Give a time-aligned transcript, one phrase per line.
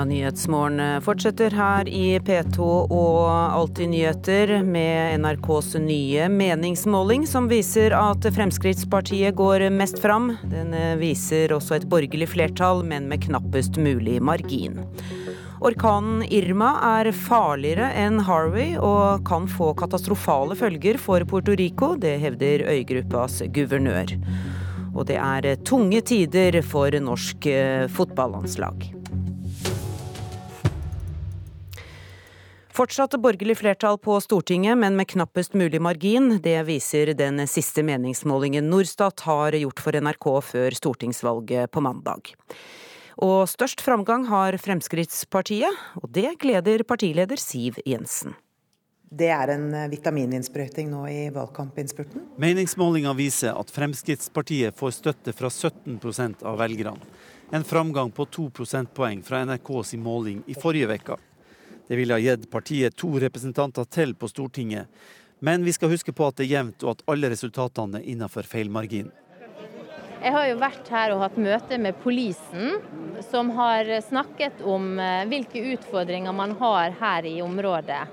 [0.00, 7.92] Ja, Nyhetsmorgen fortsetter her i P2 og Alltid nyheter med NRKs nye meningsmåling, som viser
[7.92, 10.30] at Fremskrittspartiet går mest fram.
[10.48, 14.78] Den viser også et borgerlig flertall, men med knappest mulig margin.
[15.60, 21.90] Orkanen Irma er farligere enn Harvey og kan få katastrofale følger for Puerto Rico.
[22.00, 24.16] Det hevder øygruppas guvernør.
[24.94, 27.50] Og det er tunge tider for norsk
[27.98, 28.88] fotballandslag.
[32.80, 36.38] Fortsatt borgerlig flertall på Stortinget, men med knappest mulig margin.
[36.40, 42.32] Det viser den siste meningsmålingen Norstat har gjort for NRK før stortingsvalget på mandag.
[43.20, 48.32] Og størst framgang har Fremskrittspartiet, og det gleder partileder Siv Jensen.
[49.12, 52.30] Det er en vitamininnsprøyting nå i valgkampinnspurten.
[52.40, 57.12] Meningsmålinga viser at Fremskrittspartiet får støtte fra 17% av velgerne.
[57.52, 61.26] En framgang på to prosentpoeng fra NRKs måling i forrige uke.
[61.90, 64.86] Det ville ha gitt partiet to representanter til på Stortinget.
[65.42, 68.46] Men vi skal huske på at det er jevnt, og at alle resultatene er innenfor
[68.46, 69.08] feilmargin.
[70.20, 72.78] Jeg har jo vært her og hatt møte med polisen,
[73.26, 78.04] som har snakket om eh, hvilke utfordringer man har her i området.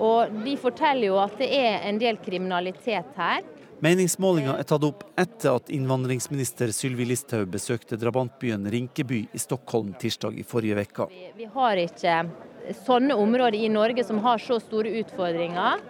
[0.00, 3.44] Og de forteller jo at det er en del kriminalitet her.
[3.84, 10.40] Meningsmålinga er tatt opp etter at innvandringsminister Sylvi Listhaug besøkte drabantbyen Rinkeby i Stockholm tirsdag
[10.40, 11.12] i forrige uke.
[11.36, 12.22] Vi har ikke
[12.84, 15.80] sånne områder i Norge som har så store utfordringer.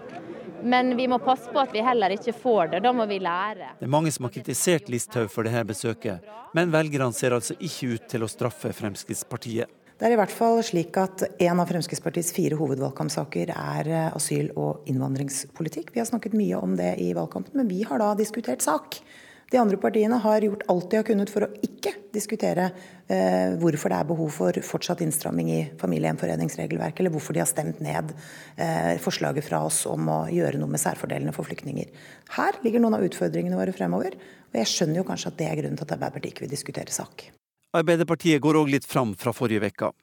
[0.62, 2.82] Men vi må passe på at vi heller ikke får det.
[2.82, 3.74] Da må vi lære.
[3.78, 6.24] Det er mange som har kritisert Listhaug for dette besøket,
[6.56, 9.70] men velgerne ser altså ikke ut til å straffe Fremskrittspartiet.
[9.98, 14.52] Det er i hvert fall slik at en av Fremskrittspartiets fire hovedvalgkampsaker er eh, asyl-
[14.54, 15.90] og innvandringspolitikk.
[15.90, 19.00] Vi har snakket mye om det i valgkampen, men vi har da diskutert sak.
[19.50, 22.66] De andre partiene har gjort alt de har kunnet for å ikke diskutere
[23.08, 27.80] eh, hvorfor det er behov for fortsatt innstramming i familiegjenforeningsregelverket, eller hvorfor de har stemt
[27.84, 28.12] ned
[28.60, 31.88] eh, forslaget fra oss om å gjøre noe med særfordelene for flyktninger.
[32.36, 34.18] Her ligger noen av utfordringene våre fremover,
[34.52, 36.92] og jeg skjønner jo kanskje at det er grunnen til at Arbeiderpartiet ikke vil diskutere
[36.92, 37.30] sak.
[37.78, 39.94] Arbeiderpartiet går òg litt fram fra forrige uke,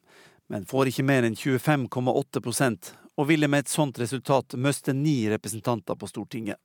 [0.50, 5.94] men får ikke mer enn 25,8% og ville med et sånt resultat miste ni representanter
[5.98, 6.58] på Stortinget.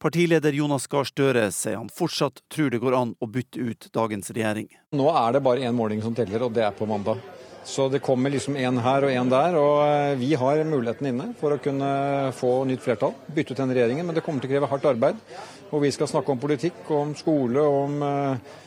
[0.00, 4.30] Partileder Jonas Gahr Støre sier han fortsatt tror det går an å bytte ut dagens
[4.32, 4.70] regjering.
[4.96, 7.20] Nå er det bare én måling som teller, og det er på mandag.
[7.68, 9.58] Så det kommer liksom én her og én der.
[9.60, 11.90] Og eh, vi har muligheten inne for å kunne
[12.32, 13.12] få nytt flertall.
[13.28, 14.08] Bytte ut den regjeringen.
[14.08, 15.20] Men det kommer til å kreve hardt arbeid.
[15.68, 18.58] Og vi skal snakke om politikk, om skole, om eh,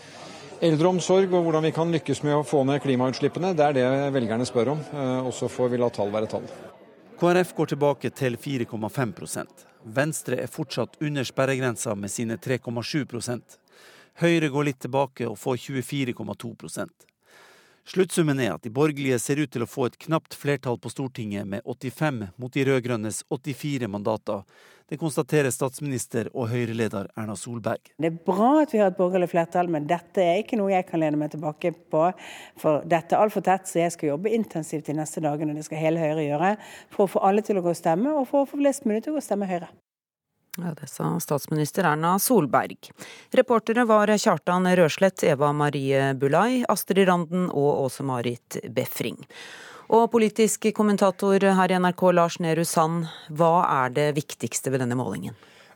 [0.70, 3.56] eldreomsorg og hvordan vi kan lykkes med å få ned klimautslippene.
[3.58, 4.86] Det er det velgerne spør om.
[4.94, 6.46] Eh, og så får vi la tall være tall.
[7.18, 13.60] KrF går tilbake til 4,5 Venstre er fortsatt under sperregrensa med sine 3,7%
[14.22, 16.52] Høyre går litt tilbake og får 24,2
[17.84, 21.50] Sluttsummen er at de borgerlige ser ut til å få et knapt flertall på Stortinget
[21.52, 24.46] med 85 mot de rød-grønnes 84 mandater.
[24.88, 27.92] Det konstaterer statsminister og Høyre-leder Erna Solberg.
[28.00, 30.88] Det er bra at vi har et borgerlig flertall, men dette er ikke noe jeg
[30.88, 32.08] kan lene meg tilbake på.
[32.64, 35.84] For dette er altfor tett, så jeg skal jobbe intensivt de neste dagene, det skal
[35.84, 36.58] hele Høyre gjøre,
[36.94, 39.04] for å få alle til å gå og stemme, og for å få flest mulig
[39.04, 39.74] til å gå og stemme Høyre.
[40.58, 42.92] Ja, Det sa statsminister Erna Solberg.
[43.32, 49.18] Reportere var Kjartan Røslett, Eva Marie Bulai, Astrid Randen og Åse Marit Befring.
[49.90, 54.98] Og politisk kommentator her i NRK, Lars Nehru Sand, hva er det viktigste ved denne
[55.00, 55.34] målingen?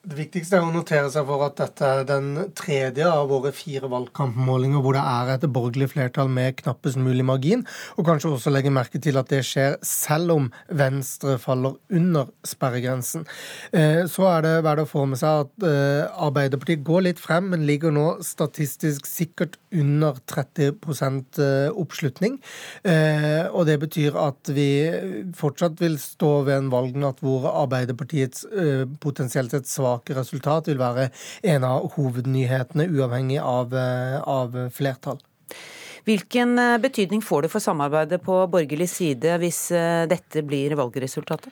[0.08, 3.90] Det viktigste er å notere seg for at dette er den tredje av våre fire
[3.92, 7.66] valgkampmålinger hvor det er et borgerlig flertall med knappest mulig margin,
[8.00, 10.46] og kanskje også legge merke til at det skjer selv om
[10.80, 13.26] Venstre faller under sperregrensen.
[13.76, 17.52] Eh, så er det verdt å få med seg at eh, Arbeiderpartiet går litt frem,
[17.52, 22.40] men ligger nå statistisk sikkert under 30 eh, oppslutning.
[22.88, 24.70] Og det betyr at vi
[25.36, 28.46] fortsatt vil stå ved en valgnatt hvor Arbeiderpartiets
[29.04, 31.10] potensielt sett svak svake resultat vil være
[31.44, 35.20] en av hovednyhetene, uavhengig av, eh, av flertall.
[36.06, 41.52] Hvilken eh, betydning får det for samarbeidet på borgerlig side hvis eh, dette blir valgresultatet?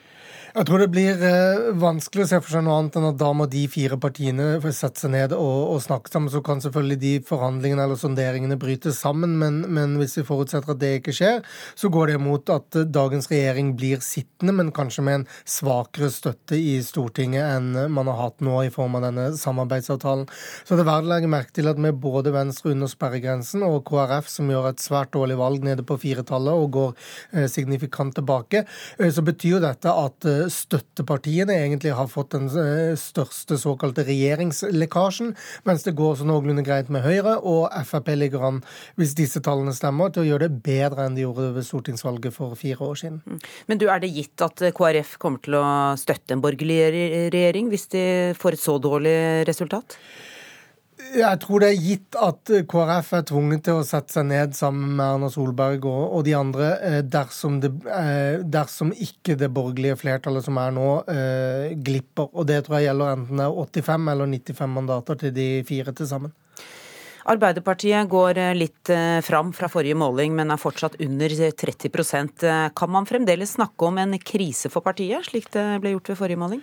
[0.56, 3.28] Jeg tror det blir eh, vanskelig å se for seg noe annet enn at da
[3.36, 6.32] må de fire partiene sette seg ned og, og, snakke sammen.
[6.32, 10.80] Så kan selvfølgelig de forhandlingene eller sonderingene brytes sammen, men, men, hvis vi forutsetter at
[10.80, 11.42] det ikke skjer,
[11.76, 16.56] så går det mot at dagens regjering blir sittende, men kanskje med en svakere støtte
[16.56, 20.24] i Stortinget enn man har hatt nå i form av denne samarbeidsavtalen.
[20.64, 23.82] Så det er verdt å legge merke til at med både Venstre under sperregrensen og
[23.92, 28.64] KrF, som gjør et svært dårlig valg nede på firetallet og går eh, signifikant tilbake,
[28.96, 32.50] eh, så betyr jo dette at støttepartiene egentlig har fått den
[33.00, 35.34] største såkalte regjeringslekkasjen,
[35.68, 38.62] mens det går så noenlunde greit med Høyre, og Frp ligger an,
[39.00, 42.58] hvis disse tallene stemmer, til å gjøre det bedre enn de gjorde ved stortingsvalget for
[42.60, 43.22] fire år siden.
[43.26, 43.42] Mm.
[43.72, 45.66] Men du, er det gitt at KrF kommer til å
[46.00, 46.80] støtte en borgerlig
[47.34, 48.06] regjering hvis de
[48.40, 49.18] får et så dårlig
[49.50, 49.98] resultat?
[51.16, 54.98] Jeg tror det er gitt at KrF er tvunget til å sette seg ned sammen
[54.98, 59.96] med Erna Solberg og, og de andre eh, dersom, det, eh, dersom, ikke det borgerlige
[60.02, 62.28] flertallet som er nå, eh, glipper.
[62.36, 65.96] Og det tror jeg gjelder enten det er 85 eller 95 mandater til de fire
[65.96, 66.36] til sammen.
[67.32, 68.92] Arbeiderpartiet går litt
[69.26, 72.44] fram fra forrige måling, men er fortsatt under 30%
[72.78, 76.44] Kan man fremdeles snakke om en krise for partiet, slik det ble gjort ved forrige
[76.44, 76.62] måling?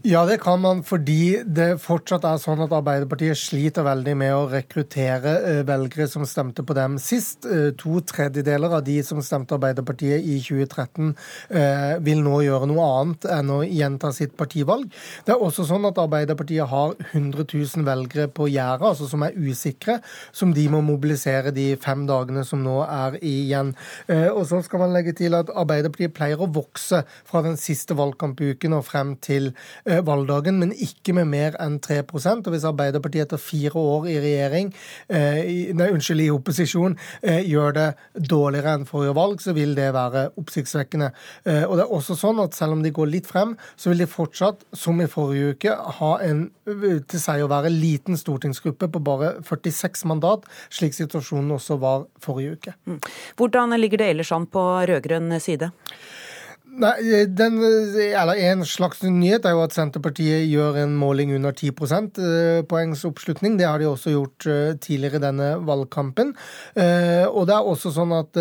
[0.00, 4.46] Ja, det kan man fordi det fortsatt er sånn at Arbeiderpartiet sliter veldig med å
[4.50, 7.44] rekruttere eh, velgere som stemte på dem sist.
[7.46, 11.12] Eh, to tredjedeler av de som stemte Arbeiderpartiet i 2013,
[11.54, 14.88] eh, vil nå gjøre noe annet enn å gjenta sitt partivalg.
[15.22, 19.38] Det er også sånn at Arbeiderpartiet har 100 000 velgere på gjerdet, altså som er
[19.38, 20.00] usikre,
[20.34, 23.74] som de må mobilisere de fem dagene som nå er igjen.
[24.32, 28.74] Og så skal man legge til at Arbeiderpartiet pleier å vokse fra den siste valgkampuken
[28.74, 29.52] og frem til
[30.00, 34.72] valgdagen, men ikke med mer enn 3% Og Hvis Arbeiderpartiet etter fire år i regjering,
[35.08, 37.88] eh, nei, unnskyld, i opposisjon, eh, gjør det
[38.28, 41.12] dårligere enn forrige valg, så vil det være oppsiktsvekkende.
[41.68, 44.06] Og det er også sånn at Selv om de går litt frem, så vil de
[44.06, 49.34] fortsatt, som i forrige uke, ha en til seg å være liten stortingsgruppe på bare
[49.42, 52.74] 46 mandat, slik situasjonen også var forrige uke.
[52.86, 53.00] Mm.
[53.36, 55.72] Hvordan ligger det ellers an på rød-grønn side?
[56.72, 62.62] Nei, den, En slags nyhet er jo at Senterpartiet gjør en måling under 10 eh,
[62.64, 63.58] poengs oppslutning.
[63.58, 66.32] Det har de også gjort eh, tidligere i denne valgkampen.
[66.72, 68.40] Eh, og det er også sånn at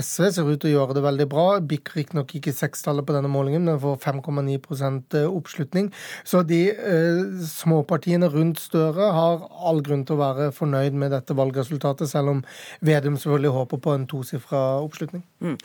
[0.00, 1.44] SV ser ut til å gjøre det veldig bra.
[1.60, 5.92] Bikker riktignok ikke sekstallet på denne målingen, men får 5,9% oppslutning.
[6.24, 6.62] Så de
[7.44, 12.42] småpartiene rundt Støre har all grunn til å være fornøyd med dette valgresultatet, selv om
[12.80, 15.26] Vedum selvfølgelig håper på en tosifra oppslutning.
[15.44, 15.60] Mm.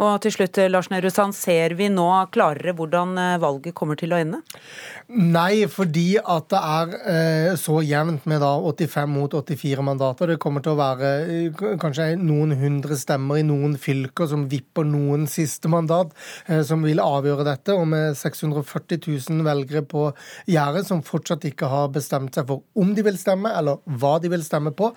[0.00, 4.14] Og til slutt, Lars Nehru Sand, ser vi nå klarere hvordan eh, valget kommer til
[4.14, 4.40] å ende?
[5.10, 10.32] Nei, fordi at det er eh, så jevnt med da 85 mot 84 mandater.
[10.32, 14.86] Det kommer til å være eh, kanskje noen hundre stemmer i noen fylker som vipper
[14.86, 16.12] noen siste mandat,
[16.66, 17.74] som vil avgjøre dette.
[17.74, 20.06] Og med 640 000 velgere på
[20.50, 24.30] gjerdet som fortsatt ikke har bestemt seg for om de vil stemme, eller hva de
[24.32, 24.90] vil stemme på,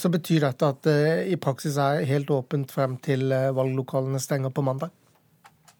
[0.00, 0.98] så betyr dette at det
[1.32, 4.92] i praksis er helt åpent frem til valglokalene stenger på mandag.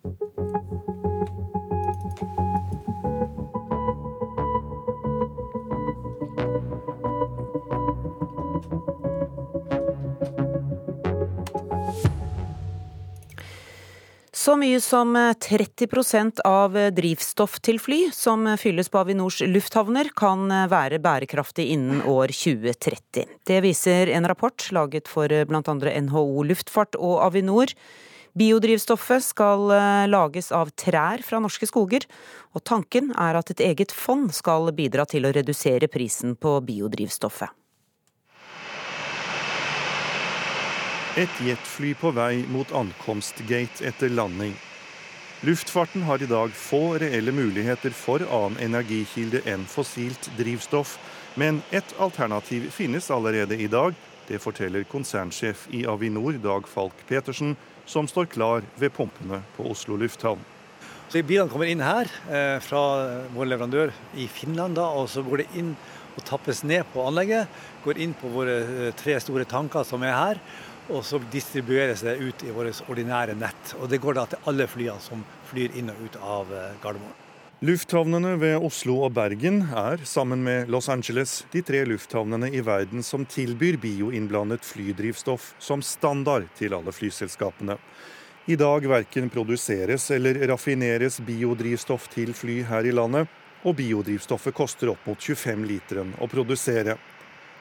[0.04, 0.10] Så
[14.60, 21.70] mye som 30 av drivstoff til fly som fylles på Avinors lufthavner, kan være bærekraftig
[21.72, 23.24] innen år 2030.
[23.48, 25.62] Det viser en rapport laget for bl.a.
[26.04, 27.72] NHO Luftfart og Avinor.
[28.34, 32.02] Biodrivstoffet skal eh, lages av trær fra norske skoger,
[32.50, 37.54] og tanken er at et eget fond skal bidra til å redusere prisen på biodrivstoffet.
[41.14, 44.56] Et jetfly på vei mot ankomstgate etter landing.
[45.46, 50.96] Luftfarten har i dag få reelle muligheter for annen energikilde enn fossilt drivstoff,
[51.38, 53.94] men et alternativ finnes allerede i dag.
[54.26, 57.54] Det forteller konsernsjef i Avinor, Dag Falk Petersen,
[57.86, 60.42] som står klar ved pumpene på Oslo lufthavn.
[61.08, 62.80] Så Bilene kommer inn her eh, fra
[63.34, 65.74] vår leverandør i Finland, da, og så går det inn
[66.14, 67.50] og tappes ned på anlegget.
[67.84, 70.40] Går inn på våre eh, tre store tanker som er her,
[70.88, 73.76] og så distribueres det ut i vårt ordinære nett.
[73.80, 77.20] Og Det går da til alle flyene som flyr inn og ut av eh, Gardermoen.
[77.64, 83.00] Lufthavnene ved Oslo og Bergen er, sammen med Los Angeles, de tre lufthavnene i verden
[83.00, 87.78] som tilbyr bioinnblandet flydrivstoff som standard til alle flyselskapene.
[88.52, 93.32] I dag verken produseres eller raffineres biodrivstoff til fly her i landet,
[93.64, 96.98] og biodrivstoffet koster opp mot 25 literen å produsere.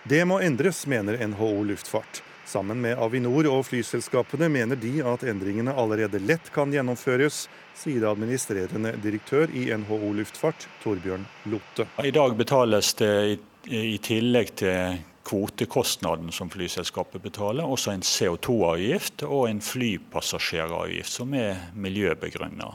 [0.03, 2.25] Det må endres, mener NHO Luftfart.
[2.45, 7.45] Sammen med Avinor og flyselskapene mener de at endringene allerede lett kan gjennomføres,
[7.77, 11.87] sier administrerende direktør i NHO Luftfart, Torbjørn Lotte.
[12.03, 13.39] I dag betales det
[13.71, 21.69] i tillegg til kvotekostnaden som flyselskapet betaler, også en CO2-avgift og en flypassasjeravgift som er
[21.79, 22.73] miljøbegrunna.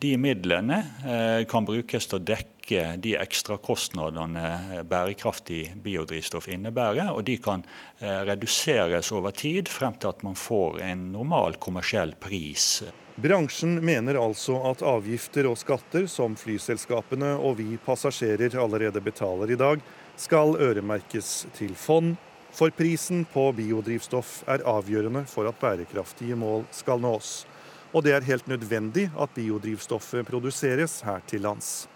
[0.00, 7.34] De midlene eh, kan brukes til å dekke de ekstrakostnadene bærekraftig biodrivstoff innebærer, og de
[7.42, 7.60] kan
[7.98, 12.80] eh, reduseres over tid frem til at man får en normal kommersiell pris.
[13.20, 19.60] Bransjen mener altså at avgifter og skatter som flyselskapene og vi passasjerer allerede betaler i
[19.60, 19.84] dag,
[20.16, 22.16] skal øremerkes til fond,
[22.56, 27.42] for prisen på biodrivstoff er avgjørende for at bærekraftige mål skal nås.
[27.90, 31.88] Og det er helt nødvendig at biodrivstoffet produseres her til lands.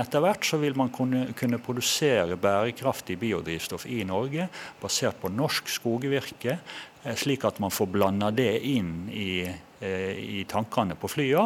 [0.00, 4.48] Etter hvert så vil man kunne, kunne, produsere bærekraftig biodrivstoff i Norge
[4.80, 6.56] basert på norsk skogvirke,
[7.04, 11.44] eh, slik at man får blanda det inn i, eh, i tankene på flya,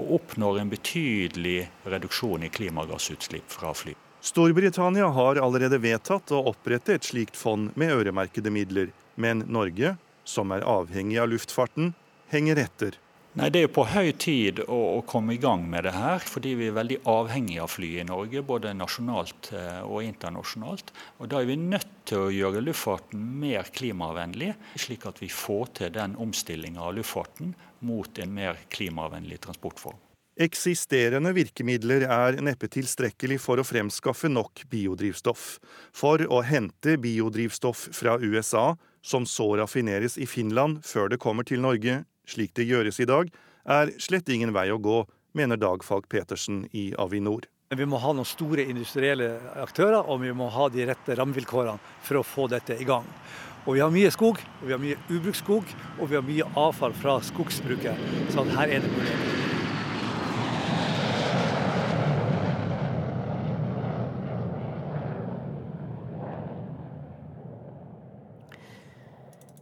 [0.00, 3.92] og oppnår en betydelig reduksjon i klimagassutslipp fra fly.
[4.20, 10.52] Storbritannia har allerede vedtatt å opprette et slikt fond med øremerkede midler, men Norge, som
[10.52, 11.92] er avhengig av luftfarten,
[12.32, 12.96] henger etter.
[13.38, 16.18] Nei, Det er jo på høy tid å, å, komme i gang med det her,
[16.26, 18.42] fordi vi er veldig avhengige av fly i Norge.
[18.42, 20.90] Både nasjonalt eh, og internasjonalt.
[21.22, 25.74] Og Da er vi nødt til å gjøre luftfarten mer klimavennlig, slik at vi får
[25.78, 27.54] til den omstillinga av luftfarten
[27.86, 30.00] mot en mer klimavennlig transportform.
[30.40, 35.58] Eksisterende virkemidler er neppe tilstrekkelig for å fremskaffe nok biodrivstoff.
[35.94, 38.72] For å hente biodrivstoff fra USA,
[39.02, 43.30] som så raffineres i Finland før det kommer til Norge, slik det gjøres i dag,
[43.68, 45.02] er slett ingen vei å gå,
[45.36, 47.46] mener Dag Falk Petersen i Avinor.
[47.70, 52.18] Vi må ha noen store industrielle aktører, og vi må ha de rette rammevilkårene for
[52.18, 53.06] å få dette i gang.
[53.68, 55.70] Og vi har mye skog, og vi har mye ubruksskog,
[56.00, 58.08] og vi har mye avfall fra skogsbruket.
[58.34, 59.49] Så her er det muligheter.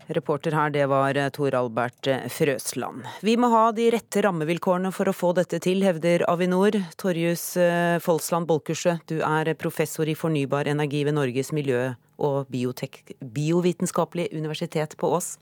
[0.08, 3.04] Reporter her, det var eh, Tor Albert eh, Frøsland.
[3.20, 6.78] Vi må ha de rette rammevilkårene for å få dette til, hevder Avinor.
[6.96, 14.32] Torjus eh, Folsland Bolkusjø, du er professor i fornybar energi ved Norges miljø- og biovitenskapelige
[14.32, 15.36] universitet på Ås.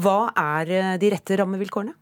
[0.00, 1.92] Hva er de rette rammevilkårene?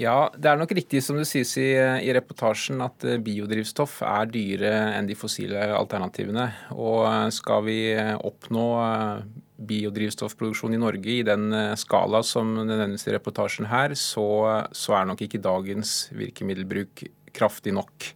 [0.00, 4.96] Ja, Det er nok riktig som det sies i, i, reportasjen at biodrivstoff er dyrere
[4.96, 6.48] enn de fossile alternativene.
[6.72, 7.04] Og
[7.36, 8.66] skal vi oppnå
[9.56, 14.26] biodrivstoffproduksjon i Norge i den eh, skala som det nevnes i reportasjen her, så,
[14.72, 17.04] så er nok ikke dagens virkemiddelbruk
[17.36, 18.12] kraftig nok.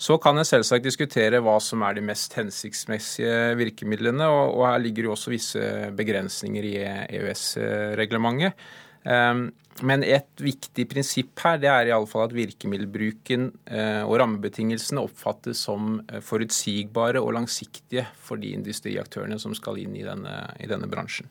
[0.00, 4.78] Så kan en selvsagt diskutere hva som er de mest hensiktsmessige virkemidlene, og, og her
[4.80, 5.64] ligger jo også visse
[5.98, 6.76] begrensninger i
[7.20, 8.56] EØS-reglementet.
[9.04, 9.50] Ehm,
[9.86, 15.04] men et viktig prinsipp her det er i alle fall at virkemiddelbruken eh, og rammebetingelsene
[15.06, 20.68] oppfattes som eh, forutsigbare og langsiktige for de industriaktørene som skal inn i denne, i
[20.70, 21.30] denne bransjen.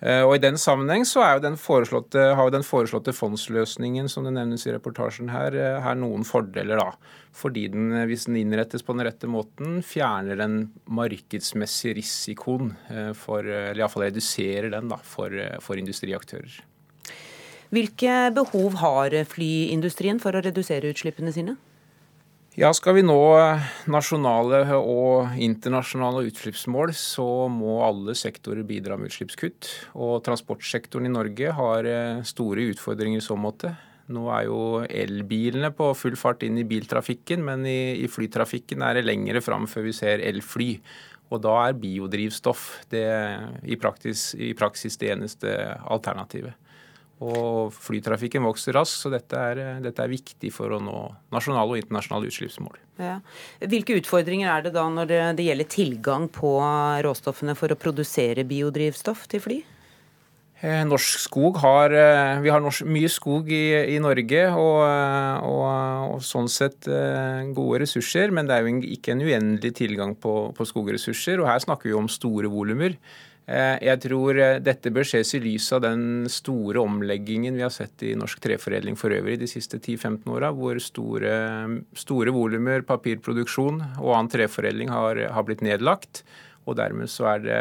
[0.00, 4.34] Eh, og I den sammenheng så jo den har jo den foreslåtte fondsløsningen som det
[4.34, 6.80] nevnes i reportasjen her, her noen fordeler.
[6.80, 7.16] da.
[7.34, 12.74] Fordi den, hvis den innrettes på den rette måten, fjerner den markedsmessige risikoen
[13.18, 16.62] for, eller iallfall reduserer den da, for, for industriaktører.
[17.74, 21.56] Hvilke behov har flyindustrien for å redusere utslippene sine?
[22.54, 23.18] Ja, Skal vi nå
[23.90, 29.72] nasjonale og internasjonale utslippsmål, så må alle sektorer bidra med utslippskutt.
[29.98, 33.72] Og transportsektoren i Norge har eh, store utfordringer i så måte.
[34.14, 39.00] Nå er jo elbilene på full fart inn i biltrafikken, men i, i flytrafikken er
[39.00, 40.76] det lengre fram før vi ser elfly.
[41.34, 43.08] Og da er biodrivstoff det,
[43.66, 45.56] i, praktis, i praksis det eneste
[45.90, 46.54] alternativet.
[47.22, 50.96] Og flytrafikken vokser raskt, så dette er, dette er, viktig for å nå
[51.32, 52.80] nasjonale og internasjonale utslippsmål.
[52.98, 53.18] Ja.
[53.62, 56.56] Hvilke utfordringer er det da når det, gjelder tilgang på
[57.06, 59.60] råstoffene for å produsere biodrivstoff til fly?
[60.64, 64.80] Eh, norsk skog har, eh, Vi har norsk, mye skog i, i Norge og,
[65.44, 70.14] og, og, sånn sett eh, gode ressurser, men det er jo ikke en uendelig tilgang
[70.16, 71.40] på, på skogressurser.
[71.40, 72.96] og Her snakker vi om store volumer.
[73.44, 77.72] Eh, jeg tror eh, dette bør ses i lys av den store omleggingen vi har
[77.74, 81.34] sett i norsk treforedling for øvrig de siste 10-15 åra, hvor store,
[81.98, 86.22] store volumer papirproduksjon og annen treforedling har, har, blitt nedlagt.
[86.64, 87.60] Og dermed så det,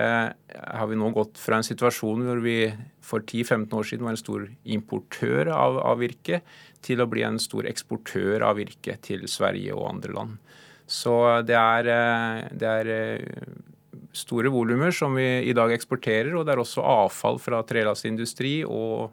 [0.55, 2.57] har vi nå gått fra en situasjon hvor vi
[3.03, 6.39] for 10-15 år siden var en stor importør av, av virke,
[6.83, 10.39] til å bli en stor eksportør av virke til Sverige og andre land.
[10.87, 11.11] Så
[11.43, 12.95] det er, eh, det er
[14.13, 19.11] store volumer som vi i dag eksporterer, og det er også avfall fra trelastindustri og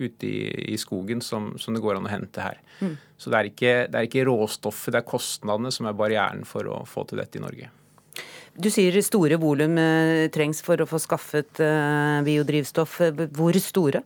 [0.00, 2.58] ute i, i skogen som, som, det går an å hente her.
[2.80, 2.96] Mm.
[3.20, 6.68] Så det er, ikke, det er ikke råstoffet, det er kostnadene som er barrieren for
[6.68, 7.70] å få til dette i Norge.
[8.52, 12.98] Du sier store volum eh, trengs for å få skaffet eh, biodrivstoff.
[13.32, 14.02] Hvor store?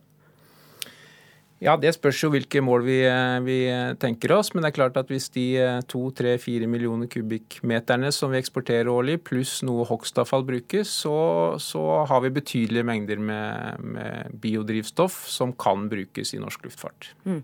[1.64, 3.58] Ja, Det spørs jo hvilke mål vi, eh, vi,
[3.98, 4.52] tenker oss.
[4.52, 5.46] Men det er klart at hvis de
[5.88, 11.82] to, tre, fire millioner kubikkmeterne som vi eksporterer årlig, pluss noe hogstavfall brukes, så, så,
[12.06, 17.14] har vi betydelige mengder med, med, biodrivstoff som kan brukes i norsk luftfart.
[17.24, 17.40] Mm.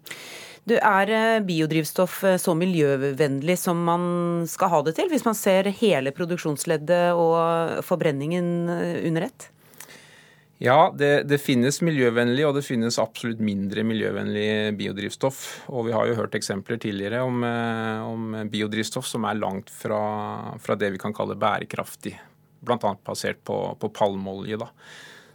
[0.69, 6.13] Du, Er biodrivstoff så miljøvennlig som man skal ha det til, hvis man ser hele
[6.15, 8.69] produksjonsleddet og forbrenningen
[9.09, 9.49] under ett?
[10.63, 15.41] Ja, det, det, finnes miljøvennlig, og det finnes absolutt mindre miljøvennlig biodrivstoff.
[15.73, 20.03] Og vi har jo hørt eksempler tidligere om, eh, om biodrivstoff som er langt fra,
[20.63, 22.15] fra, det vi kan kalle bærekraftig.
[22.63, 22.93] Bl.a.
[23.03, 24.61] basert på, på palmeolje.
[24.63, 24.71] da.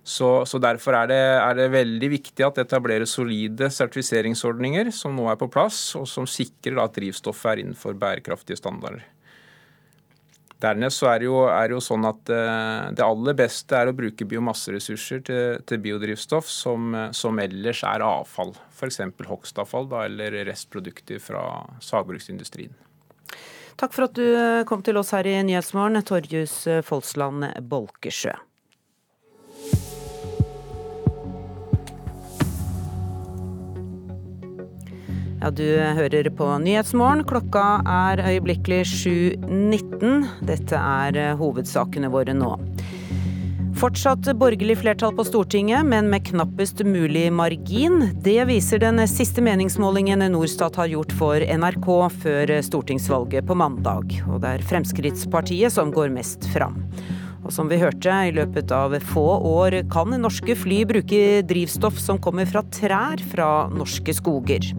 [0.08, 5.18] Så, så, Derfor er det, er det, veldig viktig at det etableres solide sertifiseringsordninger som
[5.18, 9.04] nå er på plass, og som sikrer at drivstoffet er innenfor bærekraftige standarder.
[10.64, 13.92] Dernest så er det jo, er det jo sånn at eh, det aller beste er
[13.92, 18.56] å bruke biomasseressurser til, til biodrivstoff som, som, ellers er avfall.
[18.74, 19.04] F.eks.
[19.30, 21.44] hogstavfall eller restprodukter fra
[21.86, 22.74] sagbruksindustrien.
[23.78, 28.34] Takk for at du kom til oss her i Nyhetsmorgen, Torjus Folsland Bolkesjø.
[35.38, 37.22] Ja, du hører på Nyhetsmorgen.
[37.30, 40.24] Klokka er øyeblikkelig 7.19.
[40.50, 42.56] Dette er eh, hovedsakene våre nå.
[43.78, 48.08] Fortsatt borgerlig flertall på Stortinget, men med knappest mulig margin.
[48.26, 51.86] Det viser den siste meningsmålingen Norstat har gjort for NRK
[52.24, 54.18] før stortingsvalget på mandag.
[54.26, 56.82] Og det er Fremskrittspartiet som går mest fram.
[57.46, 62.18] Og som vi hørte, i løpet av få år kan norske fly bruke drivstoff som
[62.18, 64.74] kommer fra trær fra norske skoger.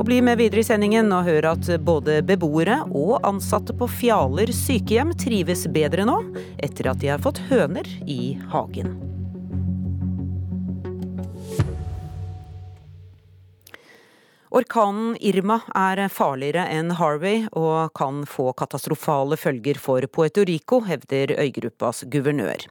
[0.00, 4.48] Og bli med videre i sendingen og hør at både beboere og ansatte på Fjaler
[4.48, 6.16] sykehjem trives bedre nå,
[6.56, 9.09] etter at de har fått høner i hagen.
[14.50, 21.36] Orkanen Irma er farligere enn Harvey og kan få katastrofale følger for Puerto Rico, hevder
[21.38, 22.66] øygruppas guvernør.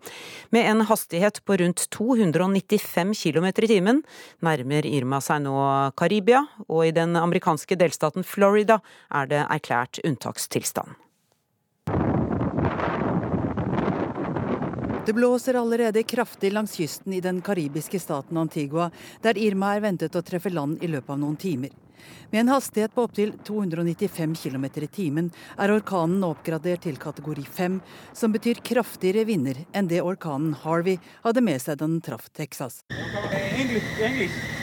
[0.51, 4.03] Med en hastighet på rundt 295 km i timen
[4.43, 5.55] nærmer Irma seg nå
[5.95, 10.99] Karibia, og i den amerikanske delstaten Florida er det erklært unntakstilstand.
[15.09, 18.91] Det blåser allerede kraftig langs kysten i den karibiske staten Antigua,
[19.21, 21.73] der Irma er ventet å treffe land i løpet av noen timer.
[22.29, 27.81] Med en hastighet på opptil 295 km i timen er orkanen oppgradert til kategori 5,
[28.13, 32.83] som betyr kraftigere vinder enn det orkanen Harvey hadde med seg da den traff Texas.
[33.57, 34.58] English, English.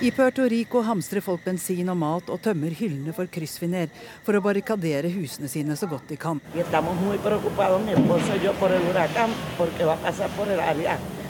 [0.00, 3.88] I Puerto Rico hamstrer folk bensin og mat og tømmer hyllene for kryssfiner
[4.22, 6.38] for å barrikadere husene sine så godt de kan.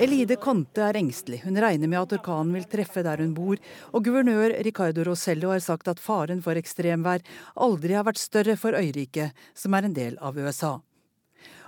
[0.05, 1.41] Elide Conte er engstelig.
[1.47, 3.57] Hun regner med at orkanen vil treffe der hun bor,
[3.89, 7.25] og guvernør Ricardo Rosello har sagt at faren for ekstremvær
[7.57, 10.77] aldri har vært større for øyriket, som er en del av USA.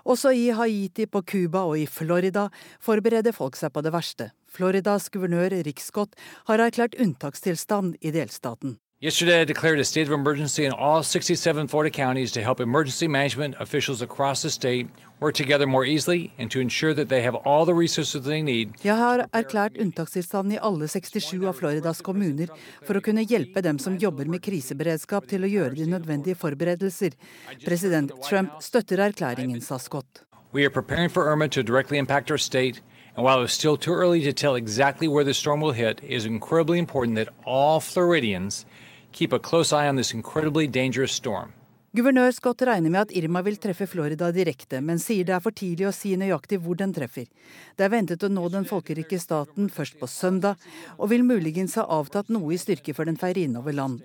[0.05, 2.49] Også i Haiti, på Cuba og i Florida
[2.81, 4.31] forbereder folk seg på det verste.
[4.51, 6.17] Floridas guvernør Rick Scott
[6.49, 8.79] har erklært unntakstilstand i delstaten.
[9.03, 13.09] Yesterday, I declared a state of emergency in all 67 Florida counties to help emergency
[13.09, 17.35] management officials across the state work together more easily and to ensure that they have
[17.35, 18.75] all the resources they need.
[18.85, 22.53] Jeg har erklært unntakstilstand i alle 67 av Floridas kommuner
[22.85, 27.17] for å kunne hjelpe dem som jobber med kriseberedskap til å gjøre de nødvendige forberedelser.
[27.65, 30.27] President Trump støtter erklæringen, sa Scott.
[30.53, 32.83] We are preparing for Irma to directly impact our state.
[33.17, 36.11] And while it's still too early to tell exactly where the storm will hit, it
[36.11, 38.67] is incredibly important that all Floridians
[39.13, 41.53] keep a close eye on this incredibly dangerous storm.
[41.93, 45.51] Guvernør Scott regner med at Irma vil treffe Florida direkte, men sier det er for
[45.51, 47.27] tidlig å si nøyaktig hvor den treffer.
[47.75, 50.55] Det er ventet å nå den folkerike staten først på søndag,
[51.03, 54.05] og vil muligens ha avtatt noe i styrke før den feier innover land.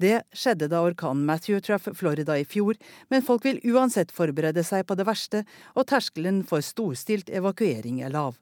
[0.00, 2.80] Det skjedde da orkanen Matthew traff Florida i fjor,
[3.12, 5.44] men folk vil uansett forberede seg på det verste,
[5.76, 8.40] og terskelen for storstilt evakuering er lav.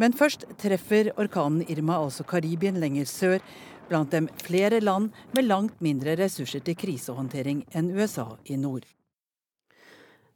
[0.00, 3.44] Men først treffer orkanen Irma altså Karibien lenger sør,
[3.88, 8.88] blant dem flere land med langt mindre ressurser til krisehåndtering enn USA i nord.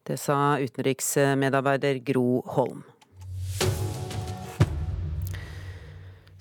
[0.06, 2.84] Det sa utenriksmedarbeider Gro Holm.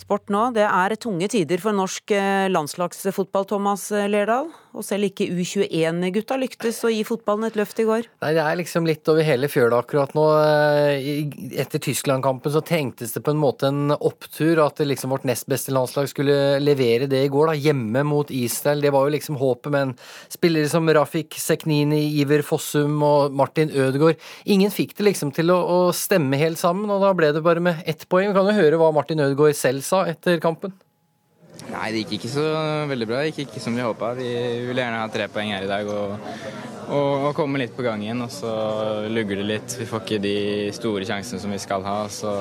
[0.07, 0.45] Sport nå.
[0.55, 2.13] Det er tunge tider for norsk
[2.55, 4.47] landslagsfotball, Thomas Lerdal.
[4.77, 8.05] Og selv ikke U21-gutta lyktes å gi fotballen et løft i går.
[8.21, 10.25] Nei, Det er liksom litt over hele fjøla akkurat nå.
[11.57, 14.61] Etter Tyskland-kampen så trengtes det på en måte en opptur.
[14.63, 18.85] At liksom vårt nest beste landslag skulle levere det i går, da, hjemme mot Israel.
[18.85, 19.73] Det var jo liksom håpet.
[19.73, 19.95] Men
[20.31, 25.57] spillere som Rafik Seknini, Iver Fossum og Martin Ødegaard Ingen fikk det liksom til å,
[25.57, 28.29] å stemme helt sammen, og da ble det bare med ett poeng.
[28.29, 30.75] Vi kan jo høre hva Martin Ødegaard selv sa da etter kampen?
[31.67, 32.45] Nei, det gikk ikke så
[32.89, 33.21] veldig bra.
[33.21, 34.13] Det gikk ikke som vi håpa.
[34.17, 34.29] Vi
[34.69, 36.13] ville gjerne ha tre poeng her i dag og,
[36.87, 38.21] og, og, komme litt på gang igjen.
[38.23, 38.51] Og så
[39.11, 39.77] lugger det litt.
[39.79, 40.37] Vi får ikke de
[40.77, 41.99] store sjansene som vi skal ha.
[42.13, 42.33] Så,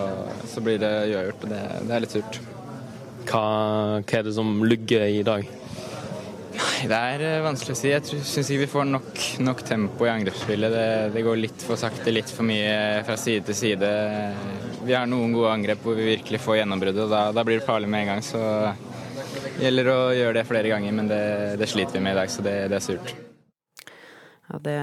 [0.52, 2.40] så blir det uavgjort, og det, det, er litt surt.
[3.26, 3.46] Hva,
[4.02, 5.48] hva er det som lugger i dag?
[6.56, 7.90] Nei, Det er eh, vanskelig å si.
[7.92, 10.72] Jeg syns ikke vi får nok, nok tempo i angrepsspillet.
[10.72, 13.90] Det, det, går litt for sakte, litt for mye fra side til side.
[14.86, 17.88] Vi har noen gode angrep hvor vi virkelig får gjennombruddet, da, da, blir det farlig
[17.90, 18.20] med en gang.
[18.22, 18.38] Så
[19.56, 21.22] det gjelder å gjøre det flere ganger, men det,
[21.58, 23.16] det sliter vi med i dag, så det, det er surt.
[24.46, 24.76] Ja, det,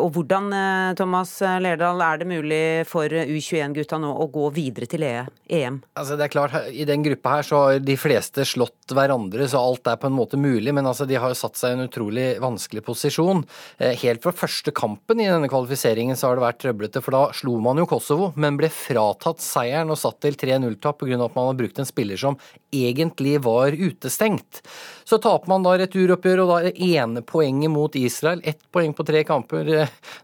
[0.00, 5.04] og hvordan eh, Thomas Lerdal, er det mulig for U21-gutta nå å gå videre til
[5.04, 5.26] EM?
[5.44, 5.60] E
[6.00, 9.60] altså det er klart, I den gruppa her så har de fleste slått hverandre, så
[9.60, 10.72] alt er på en måte mulig.
[10.72, 13.44] Men altså de har jo satt seg i en utrolig vanskelig posisjon.
[13.76, 17.04] Eh, helt fra første kampen i denne kvalifiseringen så har det vært trøblete.
[17.04, 21.20] For da slo man jo Kosovo, men ble fratatt seieren og satt til 3-0-tap pga.
[21.20, 22.40] at man har brukt en spiller som
[22.72, 24.62] egentlig var utestengt.
[25.04, 28.42] Så taper man da returoppgjøret, og da er det ene poenget mot Israel.
[28.44, 29.70] Ett poeng på tre kamper.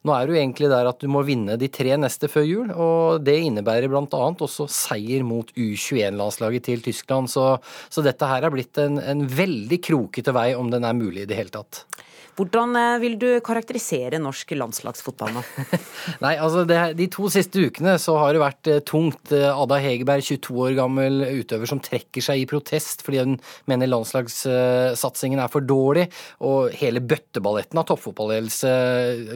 [0.07, 3.25] Nå er du egentlig der at du må vinne de tre neste før jul, og
[3.27, 4.23] det innebærer bl.a.
[4.47, 7.31] også seier mot U21-landslaget til Tyskland.
[7.33, 7.49] Så,
[7.89, 11.31] så, dette her er blitt en, en veldig krokete vei, om den er mulig i
[11.31, 11.85] det hele tatt.
[12.37, 15.43] Hvordan eh, vil du karakterisere norsk landslagsfotball nå?
[16.25, 19.33] Nei, altså det, De to siste ukene så har det vært eh, tungt.
[19.33, 23.37] Eh, Ada Hegerberg, 22 år gammel utøver som trekker seg i protest fordi hun
[23.71, 26.07] mener landslagssatsingen er for dårlig.
[26.45, 28.73] Og hele bøtteballetten av toppfotballledelse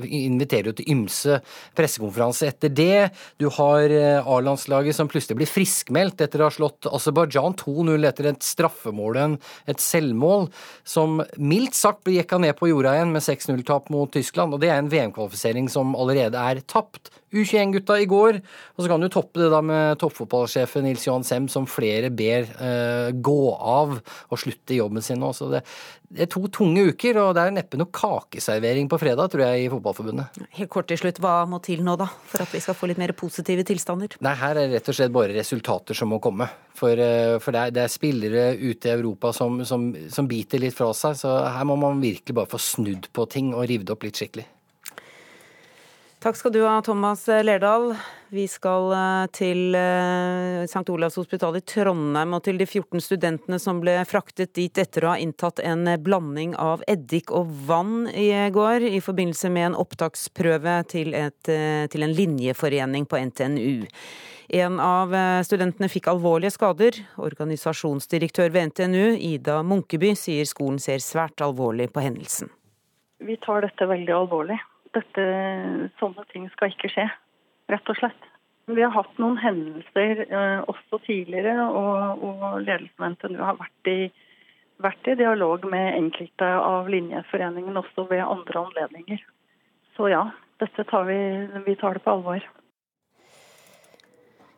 [0.05, 1.41] inviterer jo til ymse
[1.79, 3.09] pressekonferanse etter det.
[3.41, 8.45] Du har A-landslaget som plutselig blir friskmeldt etter å ha slått Aserbajdsjan 2-0 etter et
[8.45, 10.47] straffemål et selvmål,
[10.87, 14.55] som mildt sagt blir jekka ned på jorda igjen med 6-0-tap mot Tyskland.
[14.55, 17.12] og Det er en VM-kvalifisering som allerede er tapt.
[17.31, 18.40] U21-gutta i går,
[18.75, 22.49] og så kan du toppe det da med toppfotballsjefen Nils Johan Sem, som flere ber
[22.59, 25.31] uh, gå av og slutte i jobben sin nå.
[25.37, 25.62] Så det,
[26.09, 29.62] det, er to tunge uker, og det er neppe noe kakeservering på fredag, tror jeg,
[29.62, 30.43] i Fotballforbundet.
[30.59, 33.01] Helt kort til slutt, hva må til nå, da, for at vi skal få litt
[33.01, 34.19] mer positive tilstander?
[34.27, 36.51] Nei, her er det rett og slett bare resultater som må komme.
[36.75, 40.62] For, uh, for det, er, det, er, spillere ute i Europa som, som, som biter
[40.62, 43.95] litt fra seg, så her må man virkelig bare få snudd på ting og revet
[43.95, 44.51] opp litt skikkelig.
[46.21, 47.95] Takk skal du ha, Thomas Lerdal.
[48.29, 50.83] Vi skal eh, til eh, St.
[50.93, 55.15] Olavs hospital i Trondheim og til de 14 studentene som ble fraktet dit etter å
[55.15, 60.75] ha inntatt en blanding av eddik og vann i går i forbindelse med en opptaksprøve
[60.93, 63.89] til, et, eh, til en linjeforening på NTNU.
[64.61, 65.15] En av
[65.47, 66.99] studentene fikk alvorlige skader.
[67.17, 72.53] Organisasjonsdirektør ved NTNU, Ida Munkeby, sier skolen ser svært alvorlig på hendelsen.
[73.25, 74.59] Vi tar dette veldig alvorlig
[74.96, 75.24] dette,
[76.00, 77.07] sånne ting skal ikke skje,
[77.70, 78.29] rett og slett.
[78.70, 83.90] Vi har hatt noen hendelser eh, også tidligere, og, og ledelsen ved NTNU har vært
[83.90, 83.98] i,
[84.83, 89.24] vært i, dialog med enkelte av linjeforeningen også ved andre anledninger.
[89.96, 90.29] Så ja,
[90.62, 91.18] dette tar vi,
[91.66, 92.46] vi tar det på alvor.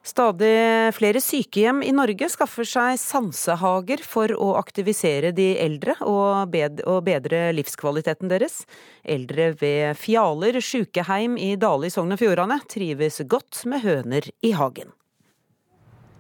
[0.02, 7.44] Stadig flere sykehjem i Norge skaffer seg sansehager for å aktivisere de eldre og bedre
[7.54, 8.64] livskvaliteten deres.
[9.06, 14.50] Eldre ved Fjaler sjukeheim i Dale i Sogn og Fjordane trives godt med høner i
[14.58, 14.90] hagen.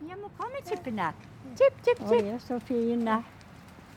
[0.06, 1.10] Jeg må komme, tippene.
[1.58, 2.06] Tipp, tipp, tipp.
[2.06, 3.18] De er så fine.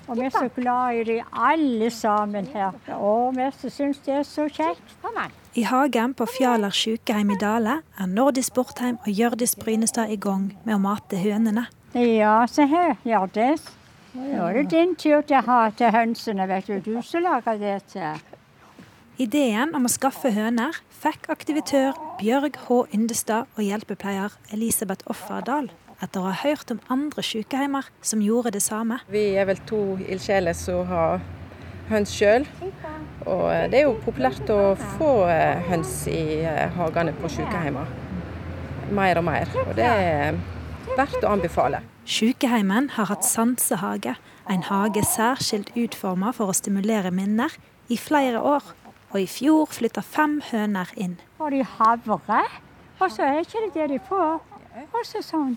[0.09, 2.73] Og vi er så glad i de alle sammen her.
[2.97, 4.97] Og vi syns det er så kjekt.
[5.05, 5.44] Kom an.
[5.55, 10.49] I hagen på Fjaler sykehjem i Dale er Nordis Bortheim og Hjørdis Brynestad i gang
[10.65, 11.63] med å mate hønene.
[11.95, 13.63] Ja, se her, Hjørdis.
[14.17, 16.81] Nå er det din tur til å ha til hønsene, vet du.
[16.83, 18.19] Du som lager det til.
[19.15, 22.81] Ideen om å skaffe høner fikk aktivitør Bjørg H.
[22.99, 25.71] Yndestad og hjelpepleier Elisabeth Offerdal
[26.03, 28.99] etter å ha hørt om andre sykehjemmer som gjorde det samme.
[29.07, 31.23] Vi er vel to ildsjeler som har
[31.89, 32.45] høns sjøl.
[33.25, 37.89] Og eh, det er jo populært å få eh, høns i eh, hagene på sykehjemmer.
[38.95, 39.51] Mer og mer.
[39.65, 40.39] Og det er
[40.95, 41.81] verdt å anbefale.
[42.05, 44.13] Sykehjemmen har hatt sansehage,
[44.45, 47.53] en hage særskilt utforma for å stimulere minner,
[47.89, 48.65] i flere år.
[49.13, 51.15] Og i fjor flytta fem høner inn.
[51.39, 52.43] Og de havre,
[52.99, 54.43] og så er ikke det det de får.
[54.85, 55.55] Og så sånn.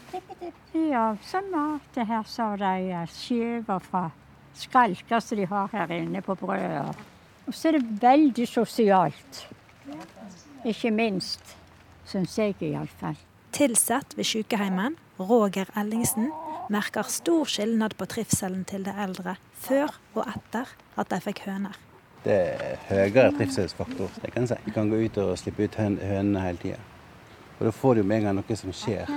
[0.78, 4.08] Ja, så mat her så de skiver fra
[4.58, 7.06] skalker som de har her inne på brødet.
[7.48, 9.46] Og så er det veldig sosialt.
[10.68, 11.56] Ikke minst,
[12.08, 13.16] syns jeg iallfall.
[13.56, 16.28] Tilsatt ved sykehjemmet, Roger Ellingsen,
[16.68, 20.68] merker stor skilnad på trivselen til de eldre før og etter
[20.98, 21.78] at de fikk høner.
[22.24, 24.60] Det er høyere trivselsfaktor, det kan jeg si.
[24.66, 26.80] Du kan gå ut og slippe ut hønene hele tida.
[27.58, 29.08] Og da får du med en gang noe som skjer.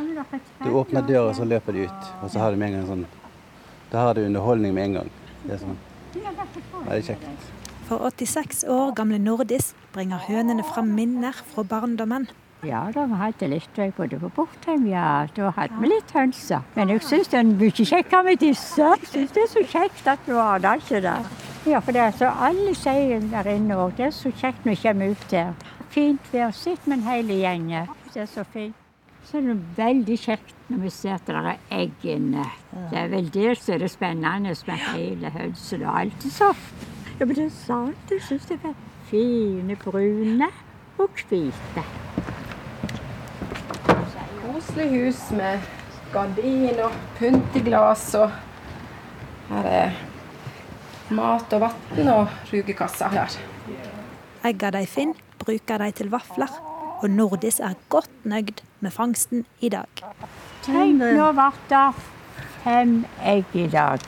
[0.63, 2.13] Du åpner døra, og så løper de ut.
[2.23, 3.10] Og så har du med en gang sånn
[3.91, 5.10] Da har du underholdning med en gang.
[5.45, 5.80] Det er sånn
[6.86, 7.49] veldig kjekt.
[7.88, 12.30] For 86 år gamle Nordis bringer hønene fram minner fra barndommen.
[12.63, 15.25] Ja, da vi hadde litt jeg bodde på Bortheim, ja.
[15.36, 16.62] Da hadde vi litt hønser.
[16.75, 18.91] Men jeg syns det er mye kjekkere med disse.
[19.01, 21.32] Jeg syns det er så kjekt at du har det ikke der.
[21.65, 23.95] Ja, for det er så alle sier der inne òg.
[23.97, 25.51] Det er så kjekt når vi kommer ut der.
[25.91, 27.67] Fint vær, sitt med en hel gjeng.
[28.13, 28.81] Det er så fint.
[29.26, 32.46] Så er det veldig kjekt når vi ser at det er egg inne.
[32.92, 36.64] Det er vel det som er det spennende med hele hønsen og alt sånn.
[37.20, 38.12] Ja, men det er sant.
[38.12, 38.74] Jeg syns det er
[39.12, 40.48] fine brune
[40.98, 41.84] og hvite.
[44.42, 45.70] Koselig hus med
[46.12, 48.32] gardin og pynteglass og
[49.52, 49.96] Her er
[51.12, 53.40] mat og vann og rugekasser her.
[54.48, 56.71] Egga de finner, bruker de til vafler.
[57.02, 59.90] Og Nordis er godt nøyd med fangsten i dag.
[60.62, 61.86] Tenk, nå ble det
[62.62, 64.04] fem egg i dag.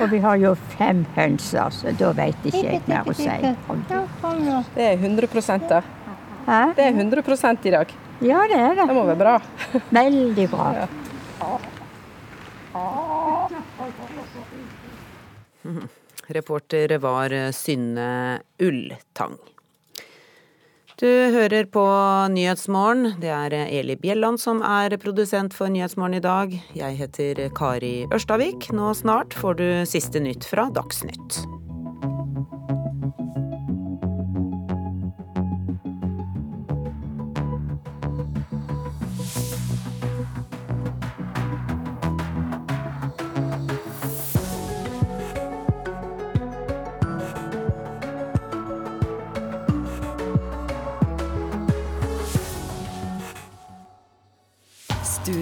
[0.00, 3.28] Og vi har jo fem hønser, så da vet ikke jeg mer å si.
[3.28, 5.28] Det er 100
[5.68, 5.82] da.
[6.76, 7.92] Det er 100 i dag.
[8.24, 8.88] Ja, det er det.
[8.88, 9.36] Det må være bra.
[10.00, 10.88] Veldig bra.
[16.40, 19.36] Reporter var Synne Ulltang.
[21.00, 21.82] Du hører på
[22.28, 23.14] Nyhetsmorgen.
[23.22, 26.52] Det er Eli Bjelland som er produsent for Nyhetsmorgen i dag.
[26.76, 28.68] Jeg heter Kari Ørstavik.
[28.76, 31.40] Nå snart får du siste nytt fra Dagsnytt.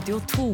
[0.09, 0.45] Studio 2.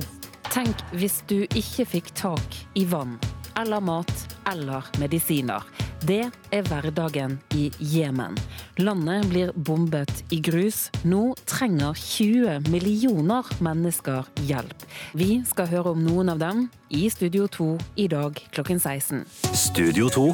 [0.51, 3.13] Tenk hvis du ikke fikk tak i vann
[3.55, 4.11] eller mat
[4.51, 5.63] eller medisiner.
[6.03, 8.35] Det er hverdagen i Jemen.
[8.83, 10.89] Landet blir bombet i grus.
[11.07, 14.83] Nå trenger 20 millioner mennesker hjelp.
[15.15, 19.23] Vi skal høre om noen av dem i Studio 2 i dag klokken 16.
[19.55, 20.27] Studio 2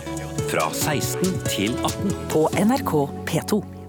[0.48, 2.96] fra 16 til 18 På NRK
[3.28, 3.80] P2.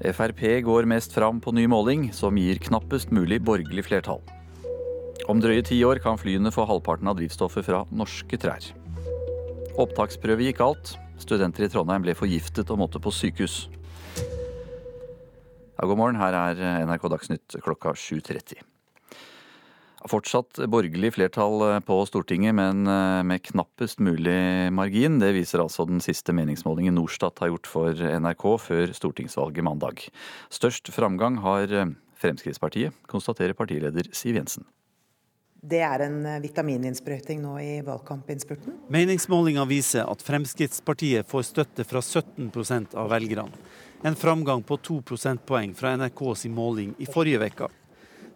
[0.00, 4.20] Frp går mest fram på ny måling, som gir knappest mulig borgerlig flertall.
[5.26, 8.68] Om drøye ti år kan flyene få halvparten av drivstoffet fra norske trær.
[9.80, 10.94] Opptaksprøve gikk galt.
[11.20, 13.66] Studenter i Trondheim ble forgiftet og måtte på sykehus.
[15.76, 18.75] Ja, god morgen, her er NRK Dagsnytt klokka 7.30.
[20.04, 22.84] Fortsatt borgerlig flertall på Stortinget, men
[23.26, 25.16] med knappest mulig margin.
[25.18, 30.04] Det viser altså den siste meningsmålingen Norstat har gjort for NRK før stortingsvalget mandag.
[30.52, 31.72] Størst framgang har
[32.20, 34.68] Fremskrittspartiet, konstaterer partileder Siv Jensen.
[35.66, 38.76] Det er en vitamininnsprøyting nå i valgkampinnspurten.
[38.92, 43.50] Meningsmålinga viser at Fremskrittspartiet får støtte fra 17% av velgerne.
[44.06, 47.70] En framgang på to prosentpoeng fra NRKs måling i forrige uke.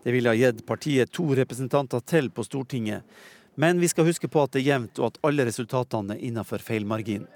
[0.02, 3.02] Det ville ha gitt partiet to representanter til på Stortinget.
[3.54, 6.62] Men vi skal huske på at det er jevnt, og at alle resultatene er innenfor
[6.64, 7.26] feilmargin.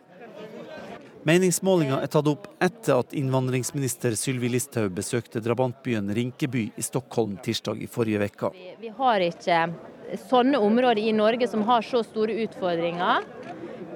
[1.25, 7.81] Meningsmålinga er tatt opp etter at innvandringsminister Sylvi Listhaug besøkte drabantbyen Rinkeby i Stockholm tirsdag
[7.81, 8.51] i forrige uke.
[8.81, 9.63] Vi har ikke
[10.29, 13.25] sånne områder i Norge som har så store utfordringer.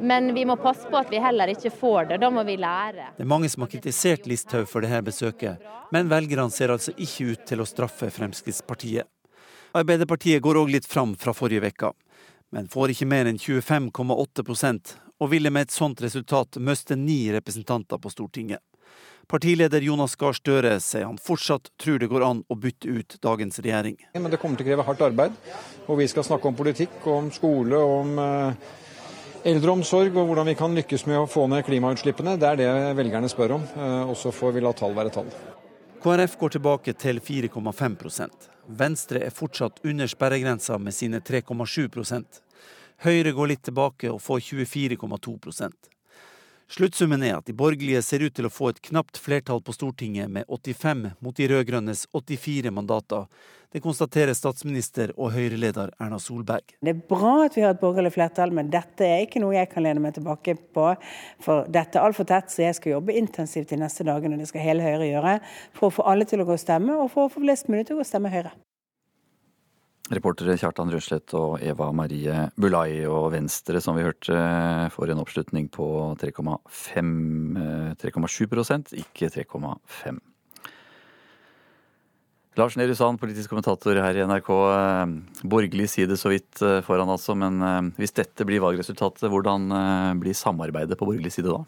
[0.00, 2.20] Men vi må passe på at vi heller ikke får det.
[2.22, 3.12] Da må vi lære.
[3.16, 7.32] Det er mange som har kritisert Listhaug for dette besøket, men velgerne ser altså ikke
[7.32, 9.08] ut til å straffe Fremskrittspartiet.
[9.78, 11.92] Arbeiderpartiet går òg litt fram fra forrige uke,
[12.56, 17.98] men får ikke mer enn 25,8% og ville med et sånt resultat miste ni representanter
[18.00, 18.62] på Stortinget.
[19.28, 23.58] Partileder Jonas Gahr Støre sier han fortsatt tror det går an å bytte ut dagens
[23.61, 23.98] regjering.
[24.16, 25.34] Men det kommer til å kreve hardt arbeid,
[25.84, 28.14] og vi skal snakke om politikk, om skole, om
[29.46, 32.37] eldreomsorg og hvordan vi kan lykkes med å få ned klimautslippene.
[32.40, 33.68] Det er det velgerne spør om,
[34.09, 35.31] og så får vi la tall være tall.
[36.03, 38.44] KrF går tilbake til 4,5%
[38.79, 42.38] Venstre er fortsatt under sperregrensa med sine 3,7%
[43.03, 45.35] Høyre går litt tilbake og får 24,2
[46.68, 50.31] Sluttsummen er at de borgerlige ser ut til å få et knapt flertall på Stortinget
[50.31, 53.24] med 85 mot de rød-grønnes 84 mandater.
[53.68, 56.70] Det konstaterer statsminister og Høyre-leder Erna Solberg.
[56.81, 59.68] Det er bra at vi har et borgerlig flertall, men dette er ikke noe jeg
[59.68, 60.87] kan lene meg tilbake på.
[61.44, 64.48] For dette er altfor tett, så jeg skal jobbe intensivt de neste dagene, og det
[64.48, 65.35] skal hele Høyre gjøre.
[65.76, 67.85] For å få alle til å gå og stemme, og for å få flest mulig
[67.85, 68.52] til å gå og stemme Høyre.
[70.16, 74.33] Reportere Kjartan Røslett og Eva Marie Bulai og Venstre, som vi hørte,
[74.96, 80.24] får en oppslutning på 3,7% ikke 3,5
[82.59, 84.49] Lars Nehru Sand, politisk kommentator her i NRK.
[85.47, 87.37] Borgerlig side så vidt foran, altså.
[87.38, 89.71] Men hvis dette blir valgresultatet, hvordan
[90.18, 91.62] blir samarbeidet på borgerlig side da?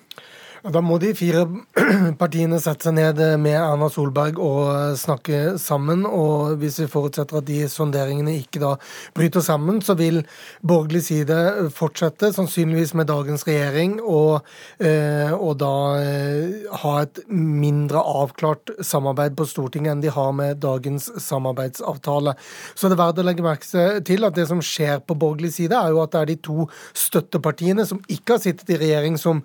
[0.61, 1.47] Da må de fire
[2.21, 6.03] partiene sette seg ned med Erna Solberg og snakke sammen.
[6.05, 8.75] Og hvis vi forutsetter at de sonderingene ikke da
[9.17, 10.21] bryter sammen, så vil
[10.61, 11.39] borgerlig side
[11.73, 14.45] fortsette, sannsynligvis med dagens regjering, og,
[14.85, 20.61] eh, og da eh, ha et mindre avklart samarbeid på Stortinget enn de har med
[20.61, 22.37] dagens samarbeidsavtale.
[22.75, 25.73] Så det er verdt å legge merke til at det som skjer på borgerlig side,
[25.73, 29.41] er jo at det er de to støttepartiene som ikke har sittet i regjering, som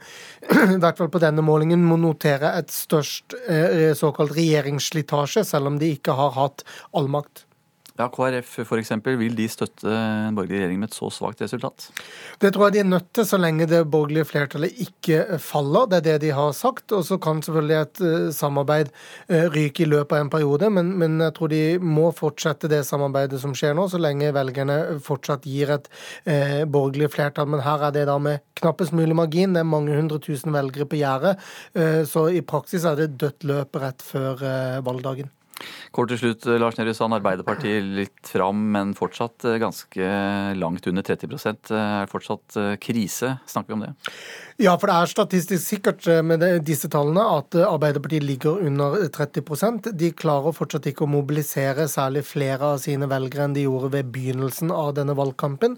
[0.75, 5.71] i hvert fall fall på denne målingen må notere et størst eh, såkalt regjeringsslitasje, selv
[5.71, 7.44] om de ikke har hatt all makt.
[7.95, 8.89] Ja, KrF f.eks.
[9.07, 11.85] Vil de støtte en borgerlig regjering med et så svakt resultat?
[12.43, 15.87] Det tror jeg de er nødt til, så lenge det borgerlige flertallet ikke faller.
[15.87, 16.91] Det er det de har sagt.
[16.91, 18.91] Og så kan selvfølgelig et uh, samarbeid
[19.31, 22.81] uh, ryke i løpet av en periode, men, men, jeg tror de må fortsette det
[22.83, 25.87] samarbeidet som skjer nå, så lenge velgerne fortsatt gir et
[26.27, 27.47] eh, borgerlig flertall.
[27.53, 29.55] Men her er det da med knappest mulig margin.
[29.55, 31.37] Det er mange hundre tusen velgere på gjerdet,
[32.09, 34.43] så i praksis er det dødt løp rett før
[34.85, 35.31] valgdagen.
[35.95, 37.15] Kort til slutt, Lars Nehru Sand.
[37.15, 40.09] Arbeiderpartiet litt fram, men fortsatt eh, ganske
[40.59, 41.31] langt under 30
[41.71, 41.71] Er
[42.05, 43.37] Er fortsatt eh, krise?
[43.47, 43.93] Snakker vi om det?
[44.55, 50.13] Ja, for det er statistisk sikkert med disse tallene at Arbeiderpartiet ligger under 30% De
[50.15, 54.71] klarer fortsatt ikke å mobilisere særlig flere av sine velgere enn de gjorde ved begynnelsen
[54.71, 55.75] av denne valgkampen.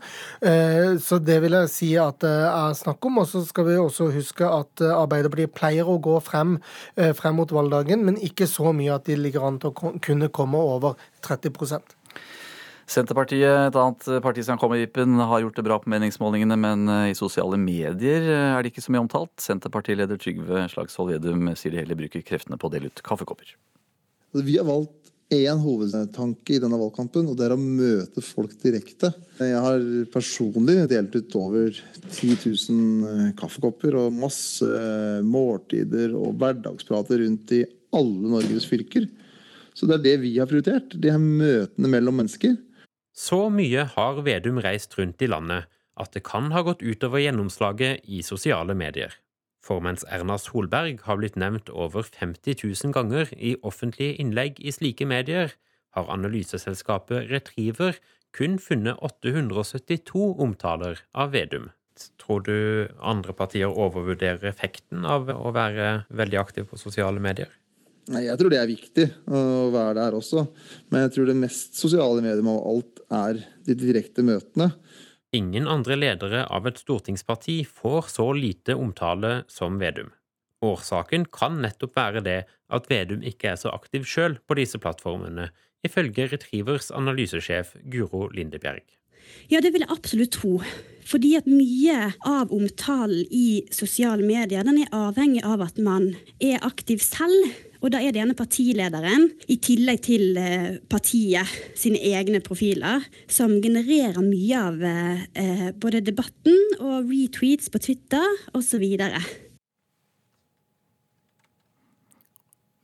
[1.01, 3.17] Så det vil jeg si at det er snakk om.
[3.23, 6.59] Og så skal vi også huske at Arbeiderpartiet pleier å gå frem,
[7.17, 10.61] frem mot valgdagen, men ikke så mye at de ligger an til å kunne komme
[10.77, 11.96] over 30
[12.87, 16.87] Senterpartiet, et annet parti som kom i vippen, har gjort det bra på meningsmålingene, men
[16.87, 19.33] eh, i sosiale medier eh, er det ikke så mye omtalt.
[19.43, 23.51] Senterpartileder Trygve Slagsvold Vedum sier de heller bruker kreftene på å dele ut kaffekopper.
[24.39, 29.09] Vi har valgt én hovedtanke i denne valgkampen, og det er å møte folk direkte.
[29.43, 34.69] Jeg har personlig delt ut over 10 000 eh, kaffekopper og masse
[35.27, 39.09] måltider og hverdagsprater rundt i alle Norges fylker.
[39.75, 40.95] Så det er det vi har prioritert.
[40.95, 42.55] De her møtene mellom mennesker.
[43.17, 45.65] Så mye har Vedum reist rundt i landet
[45.97, 49.15] at det kan ha gått utover gjennomslaget i sosiale medier.
[49.65, 54.71] For mens Erna Solberg har blitt nevnt over 50 000 ganger i offentlige innlegg i
[54.71, 55.55] slike medier,
[55.97, 57.97] har analyseselskapet Retriever
[58.37, 61.71] kun funnet 872 omtaler av Vedum.
[62.21, 67.49] Tror du andre partier overvurderer effekten av å være veldig aktiv på sosiale medier?
[68.13, 70.45] Nei, Jeg tror det er viktig å være der også.
[70.91, 74.71] Men jeg tror det mest sosiale mediet av alt er de direkte møtene.
[75.35, 80.13] Ingen andre ledere av et stortingsparti får så lite omtale som Vedum.
[80.63, 82.37] Årsaken kan nettopp være det
[82.73, 85.51] at Vedum ikke er så aktiv sjøl på disse plattformene,
[85.85, 88.87] ifølge Retrievers analysesjef Guro Lindebjerg.
[89.51, 90.57] Ja, det vil jeg absolutt tro.
[91.07, 96.09] Fordi at mye av omtalen i sosiale medier den er avhengig av at man
[96.43, 102.01] er aktiv selv og da er det gjerne partilederen, i tillegg til eh, partiet sine
[102.09, 108.25] egne profiler, som genererer mye av eh, både debatten og retweets på Twitter
[108.57, 108.85] osv.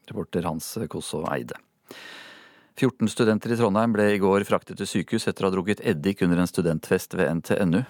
[0.10, 1.58] Reporter Hans Kosso Eide.
[2.76, 6.24] 14 studenter i Trondheim ble i går fraktet til sykehus etter å ha drukket eddik
[6.26, 7.84] under en studentfest ved NTNU.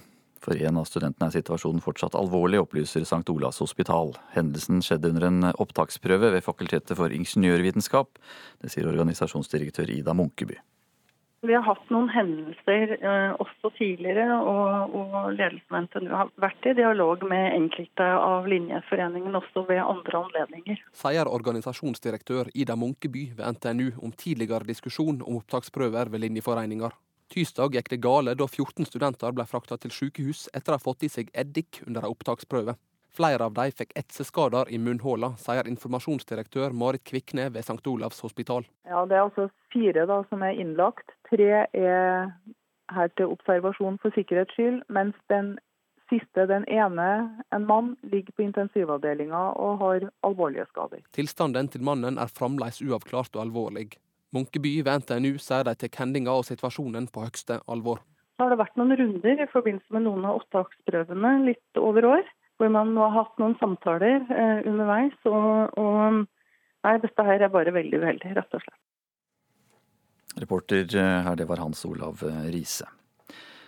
[0.43, 3.23] For en av studentene er situasjonen fortsatt alvorlig, opplyser St.
[3.31, 4.11] Olavs hospital.
[4.35, 8.19] Hendelsen skjedde under en opptaksprøve ved Fakultetet for ingeniørvitenskap.
[8.59, 10.59] Det sier organisasjonsdirektør Ida Munkeby.
[11.43, 16.69] Vi har hatt noen hendelser eh, også tidligere, og, og ledelsen ved NTNU har vært
[16.71, 20.79] i dialog med enkelte av linjeforeningen også ved andre anledninger.
[20.95, 26.95] Sier organisasjonsdirektør Ida Munkeby ved NTNU om tidligere diskusjon om opptaksprøver ved linjeforeninger.
[27.33, 31.05] Tirsdag gikk det gale da 14 studenter ble frakta til sykehus etter å ha fått
[31.07, 32.75] i seg eddik under en opptaksprøve.
[33.17, 37.81] Flere av de fikk etseskader i munnhåla, sier informasjonsdirektør Marit Kvikne ved St.
[37.89, 38.67] Olavs hospital.
[38.85, 41.13] Ja, Det er altså fire da, som er innlagt.
[41.29, 42.29] Tre er
[42.93, 45.55] her til observasjon for sikkerhets skyld, mens den
[46.13, 47.09] siste, den ene,
[47.49, 51.01] en mann, ligger på intensivavdelinga og har alvorlige skader.
[51.17, 53.89] Tilstanden til mannen er fremdeles uavklart og alvorlig.
[54.33, 58.01] Munkeby ved NTNU sier de tar hendinga og situasjonen på høgste alvor.
[58.33, 62.23] Så har det vært noen runder i forbindelse med noen av opptaksprøvene litt over år,
[62.57, 65.13] hvor man nå har hatt noen samtaler eh, underveis.
[65.29, 66.23] Og, og
[66.87, 68.81] nei, dette her er bare veldig uheldig, rett og slett.
[70.41, 72.89] Reporter her, det var Hans Olav Riise.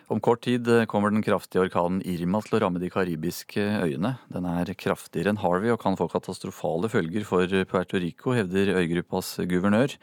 [0.07, 4.11] Om kort tid kommer den kraftige orkanen Irma til å ramme de karibiske øyene.
[4.29, 9.33] Den er kraftigere enn Harvey og kan få katastrofale følger for Puerto Rico, hevder øygruppas
[9.49, 9.97] guvernør.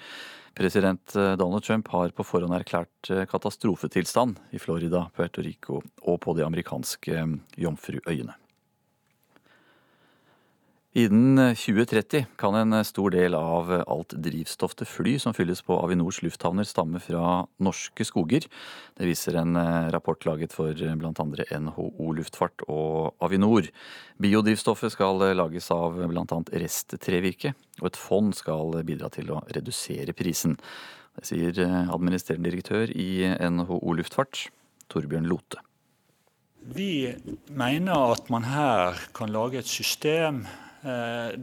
[0.59, 6.45] President Donald Trump har på forhånd erklært katastrofetilstand i Florida, Puerto Rico og på de
[6.51, 7.23] amerikanske
[7.63, 8.42] Jomfruøyene.
[10.95, 16.19] Innen 2030 kan en stor del av alt drivstoff til fly som fylles på Avinors
[16.21, 18.45] lufthavner stamme fra norske skoger.
[19.01, 21.25] Det viser en eh, rapport laget for bl.a.
[21.65, 23.71] NHO Luftfart og Avinor.
[24.21, 26.39] Biodrivstoffet skal lages av bl.a.
[26.61, 30.59] resttrevirke, og et fond skal bidra til å redusere prisen.
[31.17, 34.51] Det sier eh, administrerende direktør i NHO Luftfart,
[34.93, 35.65] Torbjørn Lote.
[36.77, 37.15] Vi
[37.49, 40.72] mener at man her kan lage et system Eh,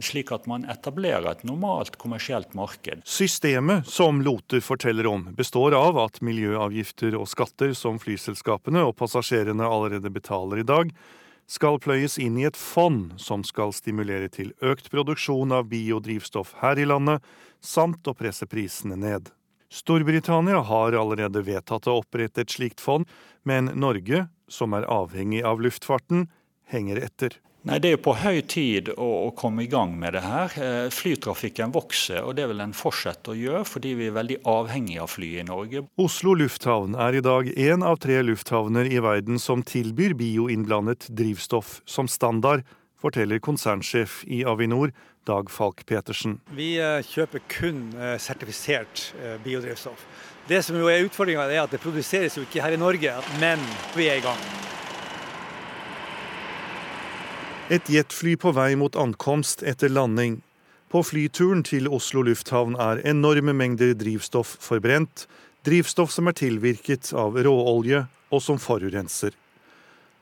[0.04, 3.00] slik at man etablerer et normalt kommersielt marked.
[3.08, 9.64] Systemet som Loter forteller om, består av at miljøavgifter og skatter som flyselskapene og passasjerene
[9.64, 10.92] allerede betaler i dag,
[11.50, 16.78] skal pløyes inn i et fond som skal stimulere til økt produksjon av biodrivstoff her
[16.78, 17.18] i landet,
[17.60, 19.32] samt å presse prisene ned.
[19.70, 23.06] Storbritannia har allerede vedtatt å opprette et slikt fond,
[23.46, 26.28] men Norge, som er avhengig av luftfarten,
[26.70, 27.36] henger etter.
[27.68, 30.54] Nei, Det er jo på høy tid å, å, komme i gang med det her.
[30.56, 34.96] Eh, flytrafikken vokser, og det vil den fortsette å gjøre, fordi vi er veldig avhengig
[35.02, 35.84] av fly i Norge.
[36.00, 41.80] Oslo lufthavn er i dag én av tre lufthavner i verden som tilbyr bioinnblandet drivstoff
[41.84, 42.64] som standard,
[43.00, 44.94] forteller konsernsjef i Avinor,
[45.28, 46.38] Dag Falk Petersen.
[46.56, 49.10] Vi eh, kjøper kun eh, sertifisert
[49.44, 50.08] biodrivstoff.
[50.48, 53.60] Det som jo er utfordringa, er at det produseres jo ikke her i Norge, men
[53.92, 54.40] vi er i gang.
[57.70, 60.40] Et jetfly på vei mot ankomst etter landing.
[60.90, 65.28] På flyturen til Oslo lufthavn er enorme mengder drivstoff forbrent,
[65.62, 68.00] drivstoff som er tilvirket av råolje
[68.34, 69.38] og som forurenser.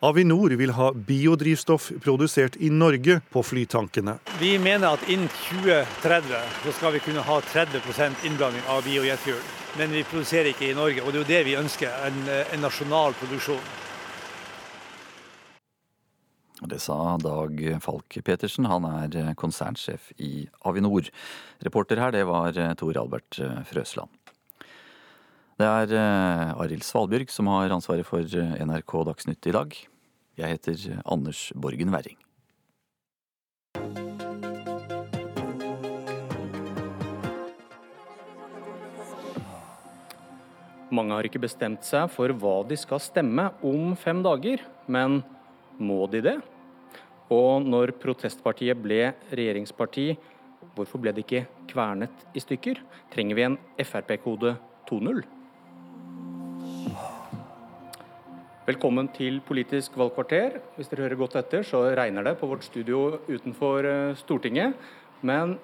[0.05, 4.19] Avinor vil ha biodrivstoff produsert i Norge på flytankene.
[4.45, 9.41] Vi mener at innen 2030 så skal vi kunne ha 30% innblanding av biojetfuel.
[9.81, 12.67] Men vi produserer ikke i Norge, og det er jo det vi ønsker, en, en
[12.69, 13.65] nasjonal produksjon.
[16.59, 21.07] Det sa Dag Falk Petersen, han er konsernsjef i Avinor.
[21.63, 23.39] Reporter her, det var Tor Albert
[23.69, 24.11] Frøsland.
[25.59, 29.73] Det er eh, Arild Svalbjørg som har ansvaret for NRK Dagsnytt i dag.
[30.39, 32.19] Jeg heter Anders Borgen Werring.
[40.95, 45.21] Mange har ikke bestemt seg for hva de skal stemme om fem dager, men
[45.79, 46.37] må de det?
[47.35, 50.11] Og når protestpartiet ble regjeringsparti,
[50.75, 52.81] hvorfor ble det ikke kvernet i stykker?
[53.13, 54.57] Trenger vi en Frp-kode
[54.91, 55.23] 2.0?
[58.69, 60.59] Velkommen til Politisk valgkvarter.
[60.77, 64.77] Hvis dere hører godt etter, så regner det på vårt studio utenfor eh, Stortinget.
[65.25, 65.57] Men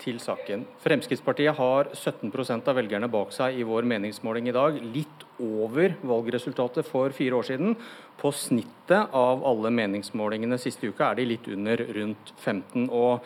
[0.00, 0.64] til saken.
[0.82, 4.78] Fremskrittspartiet har 17% av velgerne bak seg i vår meningsmåling i dag.
[4.94, 7.76] Litt over valgresultatet for fire år siden.
[8.20, 12.88] På snittet av alle meningsmålingene siste uka er de litt under rundt 15.
[12.88, 13.24] Og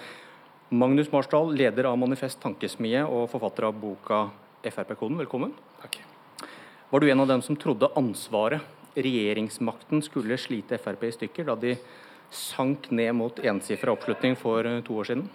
[0.75, 4.25] Magnus Marsdal, leder av Manifest Tankesmie og forfatter av boka
[4.65, 5.53] Frp-koden, velkommen.
[5.83, 5.99] Takk.
[6.91, 11.57] Var du en av dem som trodde ansvaret, regjeringsmakten, skulle slite Frp i stykker da
[11.59, 11.75] de
[12.35, 15.27] sank ned mot ensifra oppslutning for to år siden?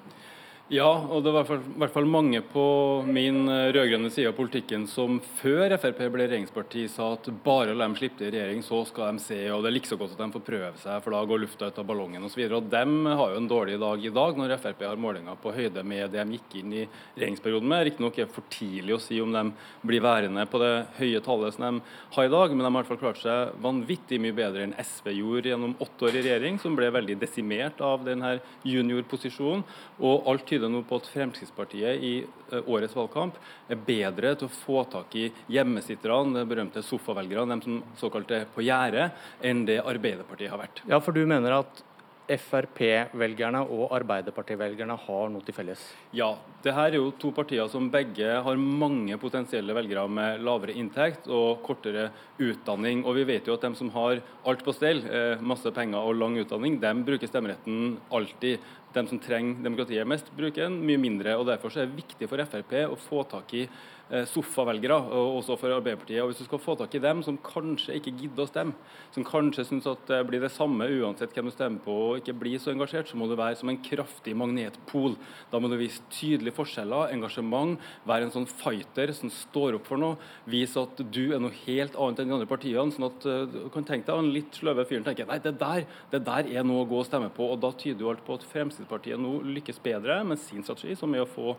[0.70, 2.64] Ja, og det var i hvert fall mange på
[3.02, 7.88] min eh, rød-grønne side av politikken som før Frp ble regjeringsparti sa at bare la
[7.88, 10.22] dem slippe til regjering, så skal de se, og det er like så godt at
[10.22, 12.44] de får prøve seg, for da går lufta ut av ballongen osv.
[12.70, 16.14] Dem har jo en dårlig dag i dag, når Frp har målinger på høyde med
[16.14, 17.82] det de gikk inn i regjeringsperioden med.
[17.90, 19.44] Riktignok er det for tidlig å si om de
[19.90, 22.80] blir værende på det høye tallet som de har i dag, men de har i
[22.84, 26.62] hvert fall klart seg vanvittig mye bedre enn SV gjorde gjennom åtte år i regjering,
[26.62, 29.66] som ble veldig desimert av denne juniorposisjonen.
[29.98, 32.14] og alt tyder nå på at Fremskrittspartiet i
[32.52, 33.38] eh, årets valgkamp
[33.72, 38.48] er bedre til å få tak i hjemmesitterne, de berømte sofavelgerne, de som såkalt er
[38.54, 39.12] på gjerdet,
[39.46, 40.84] enn det Arbeiderpartiet har vært.
[40.90, 41.84] Ja, for du mener at
[42.30, 45.82] Frp-velgerne og Arbeiderparti-velgerne har noe til felles?
[46.14, 46.30] Ja,
[46.64, 51.26] det her er jo to partier som begge har mange potensielle velgere med lavere inntekt
[51.26, 53.02] og kortere utdanning.
[53.06, 56.20] Og vi vet jo at de som har alt på stell, eh, masse penger og
[56.22, 58.60] lang utdanning, de bruker stemmeretten alltid.
[58.94, 61.38] de som trenger demokratiet mest, bruker den, mye mindre.
[61.38, 63.68] og Derfor er det viktig for Frp å få tak i
[64.10, 66.22] sofavelgere, og også for Arbeiderpartiet.
[66.24, 68.74] Og Hvis du skal få tak i dem som kanskje ikke gidder å stemme,
[69.14, 72.38] som kanskje syns at det blir det samme uansett hvem du stemmer på, og ikke
[72.42, 75.18] blir så engasjert, så må du være som en kraftig magnetpol.
[75.52, 77.78] Da må du vise tydelige forskjeller, engasjement,
[78.10, 80.18] være en sånn fighter som står opp for noe.
[80.50, 82.90] Vise at du er noe helt annet enn de andre partiene.
[82.96, 85.86] sånn at uh, du kan tenke deg en litt sløve fyren tenker nei, det der,
[86.12, 87.52] det der er noe å gå og stemme på.
[87.54, 91.14] og Da tyder jo alt på at Fremskrittspartiet nå lykkes bedre med sin strategi, som
[91.14, 91.56] er å få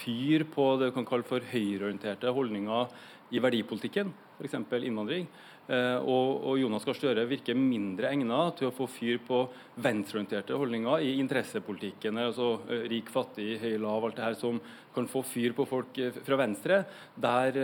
[0.00, 1.44] fyr på det du kan kalle for
[1.84, 2.88] høyreorienterte holdninger
[3.34, 4.56] i verdipolitikken, f.eks.
[4.84, 5.28] innvandring.
[5.64, 9.38] Eh, og, Jonas Gahr Støre virker mindre egnet til å få fyr på
[9.80, 12.20] venstreorienterte holdninger i interessepolitikken.
[12.20, 14.60] altså eh, Rik, fattig, høy, lav, alt det her som
[14.94, 16.82] kan få fyr på folk eh, fra venstre.
[17.16, 17.56] Der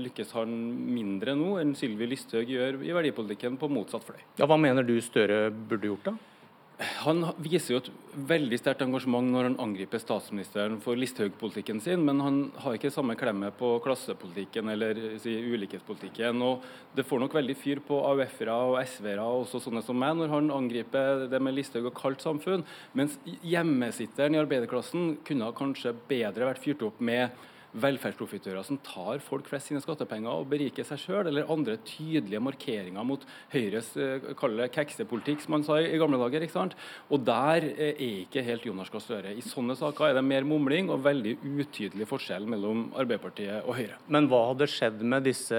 [0.00, 0.52] lykkes han
[0.90, 4.20] mindre nå enn Sylvi Listhaug gjør i verdipolitikken på motsatt fløy.
[4.40, 6.33] Ja, Hva mener du Støre burde gjort, da?
[6.74, 7.88] Han viser jo et
[8.26, 13.14] veldig sterkt engasjement når han angriper statsministeren for Listhaug-politikken sin, men han har ikke samme
[13.18, 16.42] klemme på klassepolitikken eller si, ulikhetspolitikken.
[16.42, 16.66] og
[16.96, 20.34] Det får nok veldig fyr på AUF-ere og SV-ere og også sånne som meg når
[20.34, 22.66] han angriper det med Listhaug og kaldt samfunn.
[22.98, 27.30] Mens hjemmesitteren i arbeiderklassen kunne kanskje bedre vært fyrt opp med
[27.74, 33.06] velferdsprofitører som tar folk flest sine skattepenger og beriker seg sjøl, eller andre tydelige markeringer
[33.06, 36.44] mot Høyres uh, keksepolitikk, som man sa i, gamle dager.
[36.44, 36.76] ikke sant?
[37.10, 39.34] Og der uh, er ikke helt Jonas Gahr Støre.
[39.34, 43.98] I sånne saker er det mer mumling og veldig utydelig forskjell mellom Arbeiderpartiet og Høyre.
[44.06, 45.58] Men hva hadde skjedd med disse,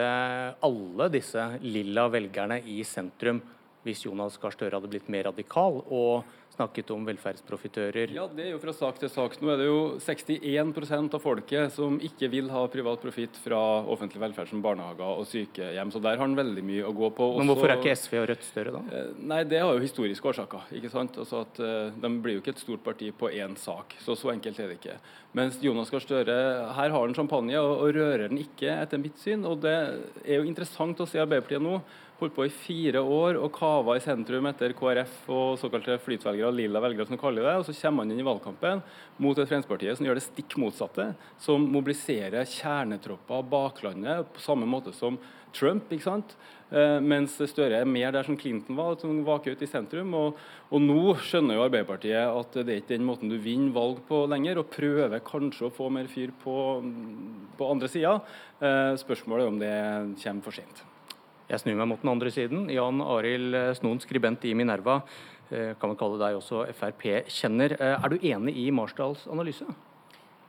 [0.69, 3.43] alle disse lilla velgerne i sentrum
[3.85, 5.83] hvis Jonas Gahr Støre hadde blitt mer radikal?
[5.93, 6.25] og
[6.55, 8.13] snakket om velferdsprofitører.
[8.15, 9.35] Ja, Det er jo fra sak til sak.
[9.41, 14.21] Nå er det jo 61% av folket som ikke vil ha privat profitt fra offentlig
[14.23, 15.91] velferd som barnehager og sykehjem.
[15.91, 17.29] Så der har han veldig mye å gå på.
[17.33, 18.83] Også, Men hvorfor er ikke SV og Rødt større, da?
[18.91, 20.71] Eh, nei, Det har jo historiske årsaker.
[20.73, 21.17] ikke sant?
[21.17, 23.95] Altså at uh, De blir jo ikke et stort parti på én sak.
[23.99, 24.97] Så så enkelt er det ikke.
[25.35, 29.19] Mens Jonas Gahr Støre, her har han champagne og, og rører den ikke, etter mitt
[29.19, 29.43] syn.
[29.45, 29.75] Og det
[30.23, 31.81] er jo interessant å se Arbeiderpartiet nå
[32.19, 36.81] holdt på i fire år og kava i sentrum etter KrF og såkalte flytvelgere, lilla
[36.83, 37.55] velgere som de kaller det.
[37.59, 38.83] Og så kommer man inn i valgkampen
[39.19, 41.09] mot et Fremskrittspartiet som gjør det stikk motsatte.
[41.41, 45.19] Som mobiliserer kjernetropper av baklandet på samme måte som
[45.55, 45.91] Trump.
[45.91, 46.35] ikke sant?
[46.71, 50.15] Eh, mens Støre er mer der som Clinton var, som vaker ut i sentrum.
[50.17, 54.01] Og, og, nå skjønner jo Arbeiderpartiet at det er ikke den måten du vinner valg
[54.07, 56.57] på lenger, og prøver kanskje å få mer fyr på,
[57.59, 58.17] på andre sida.
[58.59, 59.77] Eh, spørsmålet er om det
[60.23, 60.85] kommer for sent.
[61.45, 62.65] Jeg snur meg mot den andre siden.
[62.73, 65.01] Jan Arild Snoen, skribent i Minerva.
[65.53, 67.75] Eh, kan vi kalle deg også Frp-kjenner.
[67.77, 69.67] Eh, er du enig i Marsdals analyse?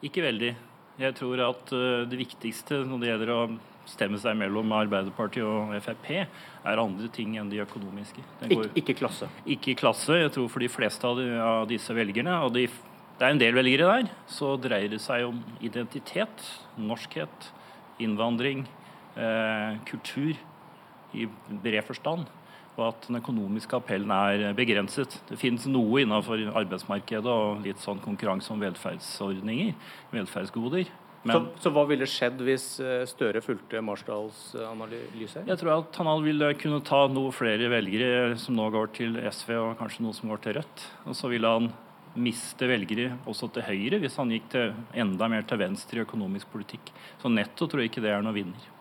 [0.05, 0.55] Ikke veldig.
[0.97, 3.41] Jeg tror at eh, det viktigste når det gjelder å
[3.87, 8.25] stemme seg mellom Arbeiderpartiet og Frp, er andre ting enn de økonomiske.
[8.41, 9.29] Går, ikke, ikke, klasse?
[9.45, 10.17] Ikke klasse.
[10.17, 12.65] Jeg tror for de fleste av, de, av disse velgerne, og de,
[13.21, 16.49] det er en del velgere der, så dreier det seg om identitet,
[16.81, 17.53] norskhet,
[18.03, 18.65] innvandring,
[19.21, 20.35] eh, kultur
[21.15, 22.27] i bred forstand.
[22.77, 25.17] Og at den økonomiske appellen er begrenset.
[25.31, 29.73] Det finnes noe innenfor arbeidsmarkedet og litt sånn konkurranse om velferdsordninger,
[30.13, 30.91] velferdsgoder.
[31.27, 35.43] Så, så, hva ville skjedd hvis eh, Støre fulgte Marsdals eh, analyse?
[35.49, 39.57] Jeg tror at han ville kunne ta noe flere velgere som nå går til SV,
[39.59, 40.87] og kanskje noe som går til Rødt.
[41.09, 41.73] Og så ville han
[42.17, 46.53] miste velgere også til Høyre hvis han gikk til, enda mer til venstre i økonomisk
[46.53, 46.95] politikk.
[47.23, 48.73] Så netto tror jeg ikke det er noen vinner.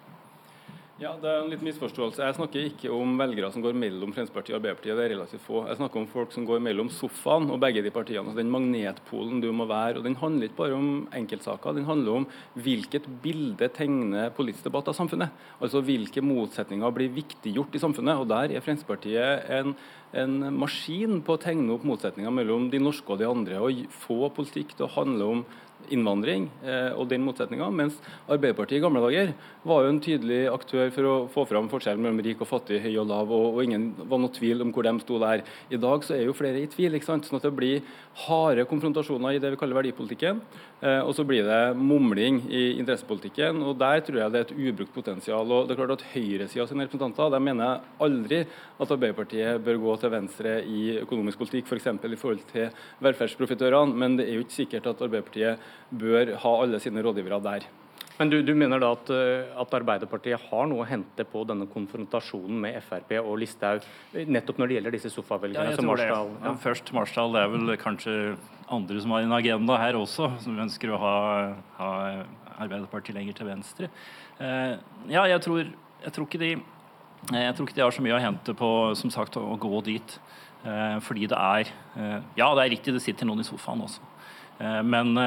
[0.96, 2.24] Ja, Det er en liten misforståelse.
[2.24, 4.96] Jeg snakker ikke om velgere som går mellom Fremskrittspartiet og Arbeiderpartiet.
[4.96, 5.66] Det er relativt få.
[5.68, 8.24] Jeg snakker om folk som går mellom sofaen og begge de partiene.
[8.24, 9.98] altså Den magnetpolen du må være.
[9.98, 11.76] og Den handler ikke bare om enkeltsaker.
[11.76, 15.36] Den handler om hvilket bilde tegner politisk debatt av samfunnet.
[15.60, 18.16] Altså hvilke motsetninger blir viktiggjort i samfunnet.
[18.16, 19.76] og Der er Fremskrittspartiet en,
[20.14, 23.60] en maskin på å tegne opp motsetninger mellom de norske og de andre.
[23.60, 25.46] og Få politikk til å handle om
[25.94, 27.68] innvandring eh, og den motsetninga.
[27.74, 29.34] Mens Arbeiderpartiet i gamle dager
[29.66, 32.94] var jo en tydelig aktør for å få fram forskjellen mellom rik og fattig, høy
[33.02, 35.46] og lav, og, og, ingen var noe tvil om hvor de sto der.
[35.70, 37.30] I dag så er jo flere i tvil, ikke sant?
[37.30, 37.86] sånn at det blir
[38.26, 40.42] harde konfrontasjoner i det vi kaller verdipolitikken.
[40.82, 43.62] Eh, og så blir det mumling i interessepolitikken.
[43.66, 45.52] og Der tror jeg det er et ubrukt potensial.
[45.52, 48.46] og det er klart at Høyresida sine representanter de mener aldri
[48.80, 51.90] at Arbeiderpartiet bør gå til venstre i økonomisk politikk, f.eks.
[52.06, 52.70] For i forhold til
[53.02, 53.96] velferdsprofitørene.
[53.96, 57.68] Men det er jo ikke sikkert at Arbeiderpartiet bør ha alle sine rådgivere der.
[58.16, 61.68] Men du, du mener da at, eh, at, Arbeiderpartiet har noe å hente på denne
[61.72, 65.74] konfrontasjonen med Frp og Listhaug, nettopp når det gjelder disse sofavelgerne?
[65.74, 66.46] Ja, som Marsdal, ja.
[66.48, 66.54] ja.
[66.64, 67.36] Først Marsdal.
[67.36, 68.14] Det er vel kanskje
[68.72, 71.18] andre som har en agenda her også, som ønsker å ha,
[71.80, 71.90] ha
[72.56, 73.92] Arbeiderpartiet lenger til venstre.
[74.40, 74.80] Uh,
[75.12, 75.68] ja, jeg tror,
[76.06, 76.54] jeg tror, ikke de
[77.34, 80.18] jeg tror ikke de har så mye å hente på som sagt, å gå dit.
[81.06, 81.72] Fordi det er
[82.38, 84.02] Ja, det er riktig, det sitter noen i sofaen også.
[84.86, 85.18] Men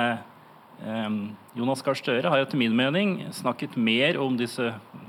[1.59, 4.69] Jonas Gahr Støre har etter min mening snakket mer om disse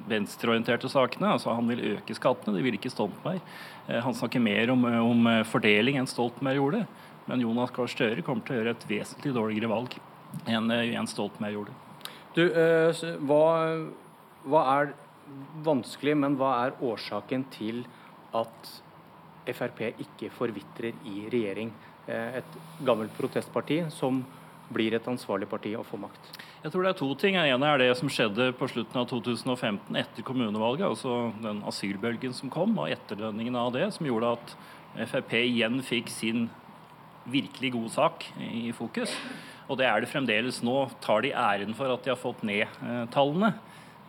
[0.10, 1.36] venstreorienterte sakene.
[1.36, 3.38] altså Han vil øke skattene, det vil ikke Stoltenberg.
[3.88, 6.82] Han snakker mer om, om fordeling enn Stoltenberg gjorde.
[7.30, 9.94] Men Jonas Gahr Støre kommer til å gjøre et vesentlig dårligere valg
[10.50, 11.78] enn Jens Stoltenberg gjorde.
[12.34, 12.44] Du,
[13.30, 13.46] hva,
[14.50, 14.94] hva er
[15.66, 17.84] vanskelig, men hva er årsaken til
[18.38, 18.72] at
[19.50, 21.72] Frp ikke forvitrer i regjering?
[22.10, 24.22] Eh, et gammelt protestparti som
[24.74, 26.32] blir et ansvarlig parti og får makt?
[26.64, 27.38] Jeg tror det er to ting.
[27.40, 30.88] Det ene er det som skjedde på slutten av 2015 etter kommunevalget.
[30.90, 34.56] Altså den asylbølgen som kom, og etterdønningen av det, som gjorde at
[35.10, 36.48] Frp igjen fikk sin
[37.30, 39.14] virkelig god sak i fokus.
[39.70, 40.88] Og det er det fremdeles nå.
[41.04, 43.54] Tar de æren for at de har fått ned eh, tallene?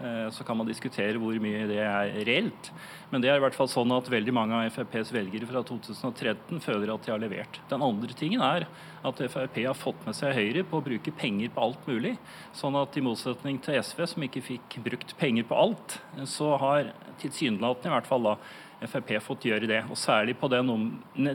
[0.01, 2.71] Eh, så kan man diskutere hvor mye det er reelt.
[3.11, 6.63] Men det er i hvert fall sånn at veldig mange av FrPs velgere fra 2013
[6.65, 7.61] føler at de har levert.
[7.69, 8.65] Den andre tingen er
[9.05, 12.15] at Frp har fått med seg Høyre på å bruke penger på alt mulig.
[12.57, 16.93] Sånn at i motsetning til SV, som ikke fikk brukt penger på alt, så har
[17.21, 18.37] tilsynelatende i hvert fall da
[18.81, 19.83] Frp fått gjøre det.
[19.93, 20.63] Og særlig på det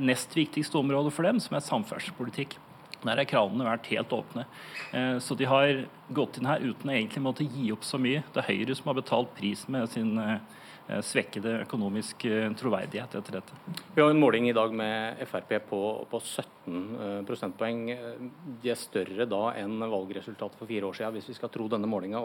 [0.01, 2.57] nest viktigste området for dem, som er samferdselspolitikk.
[3.06, 4.45] Der har kranene vært helt åpne.
[4.91, 5.86] Eh, så de har
[6.16, 8.24] gått inn her uten å egentlig måtte gi opp så mye.
[8.34, 10.39] Det er Høyre som har betalt prisen med sin eh,
[11.06, 13.60] svekkede økonomisk eh, troverdighet etter dette.
[13.93, 17.86] Vi har en måling i dag med Frp på, på 17 prosentpoeng.
[18.64, 21.89] De er større da enn valgresultatet for fire år siden, hvis vi skal tro denne
[21.89, 22.24] målinga.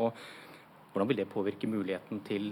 [0.90, 2.50] Hvordan vil det påvirke muligheten til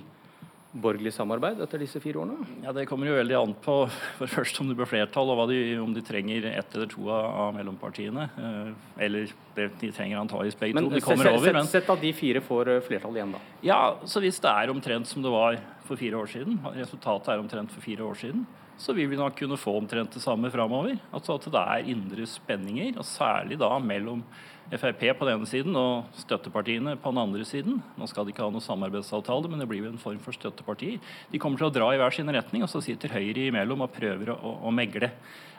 [0.73, 2.45] borgerlig samarbeid etter disse fire årene?
[2.65, 3.77] Ja, Det kommer jo veldig an på
[4.19, 7.55] for først om det blir flertall, og de, om de trenger ett eller to av
[7.57, 8.29] mellompartiene.
[8.37, 8.71] Eh,
[9.07, 10.95] eller det, de trenger antakeligvis begge men, to.
[10.95, 11.57] De kommer over.
[11.57, 13.43] Men sett at de fire får eh, flertall igjen, da.
[13.65, 15.59] Ja, så hvis det er omtrent som det var
[15.89, 18.45] for fire år siden, resultatet er omtrent for fire år siden,
[18.79, 21.01] så vil vi nok kunne få omtrent det samme framover.
[21.11, 24.23] Altså at det er indre spenninger, og særlig da mellom
[24.69, 27.79] Frp på den ene siden og støttepartiene på den andre siden.
[27.97, 30.99] Nå skal de ikke ha noe samarbeidsavtale, men det blir jo en form for støtteparti.
[31.33, 33.95] De kommer til å dra i hver sin retning, og så sitter Høyre imellom og
[33.97, 35.09] prøver å, å megle.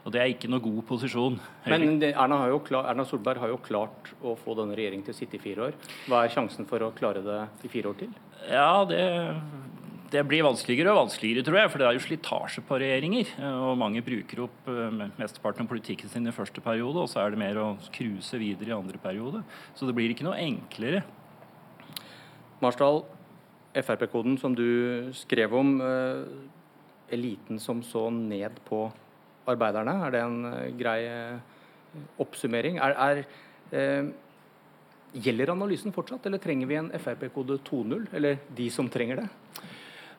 [0.06, 1.40] Og Det er ikke noe god posisjon.
[1.66, 1.80] Høyre.
[1.80, 5.40] Men Erna, klar, Erna, Solberg har jo klart å få denne regjeringen til å sitte
[5.40, 5.80] i fire år.
[6.06, 8.14] Hva er sjansen for å klare det i fire år til?
[8.48, 9.02] Ja, det
[10.10, 11.70] det blir vanskeligere og vanskeligere, tror jeg.
[11.72, 13.34] For det er jo slitasje på regjeringer.
[13.62, 17.34] Og mange bruker opp eh, mesteparten av politikken sin i første periode, og så er
[17.34, 19.44] det mer å cruise videre i andre periode.
[19.78, 21.04] Så det blir ikke noe enklere.
[22.64, 23.04] Marsdal,
[23.80, 26.26] Frp-koden som du skrev om, eh,
[27.14, 28.88] eliten som så ned på
[29.50, 31.00] arbeiderne, er det en eh, grei
[32.22, 32.80] oppsummering?
[32.82, 33.24] Er, er,
[33.72, 34.10] eh,
[35.14, 38.10] gjelder analysen fortsatt, eller trenger vi en Frp-kode 2.0?
[38.14, 39.30] Eller de som trenger det?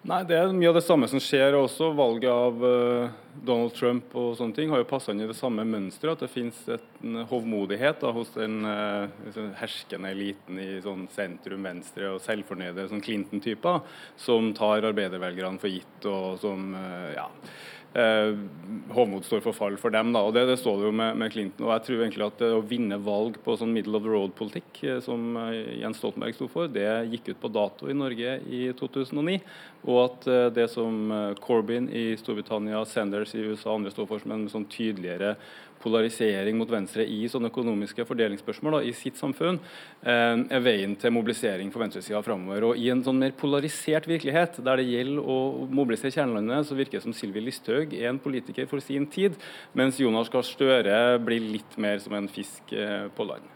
[0.01, 1.53] Nei, Det er mye av det samme som skjer.
[1.59, 3.11] også Valget av uh,
[3.45, 6.17] Donald Trump og sånne ting har jo passa inn i det samme mønsteret.
[6.17, 9.13] At det finnes en hovmodighet da, hos den uh,
[9.61, 13.83] herskende eliten i sånn sentrum, venstre og selvfornøyde sånn Clinton-typer,
[14.17, 17.61] som tar arbeidervelgerne for gitt og som uh, ja, eh,
[17.91, 20.13] hovmod står for fall for dem.
[20.15, 20.23] Da.
[20.23, 21.67] og Det, det står det jo med, med, Clinton.
[21.67, 25.01] og jeg tror egentlig at Å vinne valg på sånn middle of the road-politikk, eh,
[25.05, 29.41] som eh, Jens Stoltenberg sto for, det gikk ut på dato i Norge i 2009.
[29.89, 31.01] Og at eh, det som
[31.43, 35.35] Corbyn i Storbritannia, Sanders i USA og andre står for, som en sånn tydeligere
[35.81, 39.61] polarisering mot venstre i sånne økonomiske fordelingsspørsmål da, i sitt samfunn,
[40.03, 42.71] eh, er veien til mobilisering for venstresida framover.
[42.71, 45.39] Og I en sånn mer polarisert virkelighet, der det gjelder å
[45.71, 49.39] mobilisere kjernelandet, så virker det som Sylvi Listhaug er en politiker for sin tid,
[49.75, 53.47] mens Jonas Gahr Støre blir litt mer som en fisk eh, på land.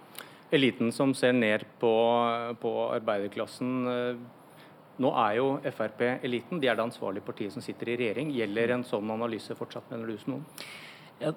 [0.54, 1.92] Eliten som ser ned på,
[2.60, 3.70] på arbeiderklassen.
[3.90, 4.42] Eh,
[5.02, 8.30] nå er jo Frp eliten, de er det ansvarlige partiet som sitter i regjering.
[8.30, 10.44] Gjelder en sånn analyse fortsatt, mener du, Snoen?
[11.18, 11.32] Ja,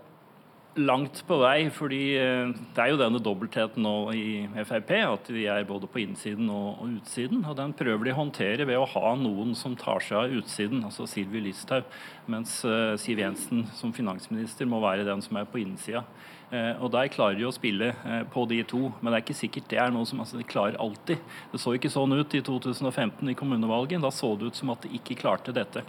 [0.77, 4.27] langt på vei, fordi eh, det er jo denne dobbeltheten nå i
[4.67, 7.43] Frp, at vi er både på innsiden og, utsiden.
[7.45, 10.85] og Den prøver de å håndtere ved å ha noen som tar seg av utsiden,
[10.85, 11.89] altså Sylvi Listhaug.
[12.27, 16.03] Mens uh, Siv Jensen som finansminister må være den som er på innsida.
[16.51, 17.93] Uh, og Der klarer de å spille
[18.33, 20.79] på de to, men det er ikke sikkert det er noe som altså, de klarer
[20.83, 21.23] alltid.
[21.53, 24.03] Det så ikke sånn ut i 2015 i kommunevalget.
[24.03, 25.85] Da så det ut som at de ikke klarte dette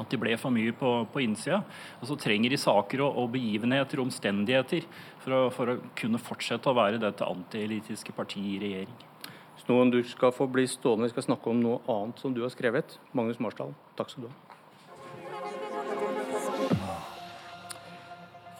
[0.00, 1.62] at de ble for mye på, på innsida.
[2.00, 4.86] Og så trenger de saker og, og begivenheter og omstendigheter
[5.22, 8.96] for å, for å, kunne fortsette å være dette antielitiske partiet i regjering.
[9.64, 11.08] Snoen, du skal få bli stående.
[11.08, 12.98] Vi skal snakke om noe annet som du har skrevet.
[13.16, 14.40] Magnus Marsdal, takk skal du ha.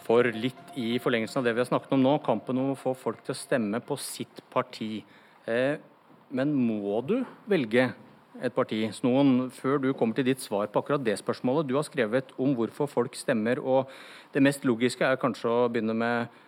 [0.05, 2.93] For litt i forlengelsen av det vi har snakket om nå, kampen om å få
[2.97, 4.99] folk til å stemme på sitt parti.
[5.49, 5.81] Eh,
[6.35, 7.17] men må du
[7.49, 7.89] velge
[8.43, 8.81] et parti.
[8.95, 11.67] Snoen, før du kommer til ditt svar på akkurat det spørsmålet.
[11.69, 13.91] Du har skrevet om hvorfor folk stemmer, og
[14.33, 16.41] det mest logiske er kanskje å begynne med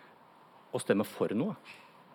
[0.74, 1.56] å stemme for noe.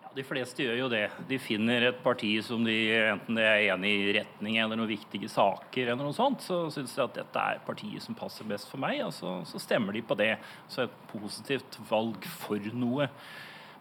[0.04, 1.06] Ja, de fleste gjør jo det.
[1.30, 5.88] De finner et parti som de enten er enig i retning eller noen viktige saker,
[5.88, 9.02] eller noe sånt, så syns de at dette er partiet som passer best for meg,
[9.06, 10.36] og så, så stemmer de på det.
[10.68, 13.10] Så et positivt valg for noe.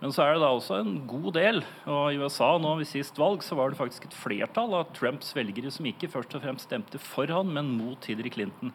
[0.04, 3.16] Men så er det da også en god del, og i USA nå ved sist
[3.16, 6.68] valg så var det faktisk et flertall av Trumps velgere som ikke først og fremst
[6.68, 8.74] stemte for han, men mot Hillary Clinton.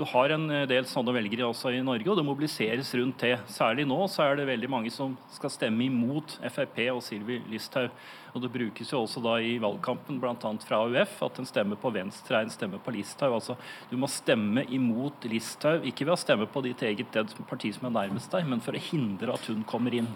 [0.00, 3.34] Du har en del sånne velgere også i Norge, og det mobiliseres rundt det.
[3.52, 7.92] Særlig nå så er det veldig mange som skal stemme imot Frp og Sylvi Listhaug.
[8.32, 10.52] Og Det brukes jo også da i valgkampen, bl.a.
[10.64, 13.36] fra AUF, at en stemme på Venstre er en stemme på Listhaug.
[13.42, 13.58] Altså,
[13.92, 17.20] du må stemme imot Listhaug, ikke ved å stemme på ditt eget
[17.50, 20.08] parti som er nærmest deg, men for å hindre at hun kommer inn.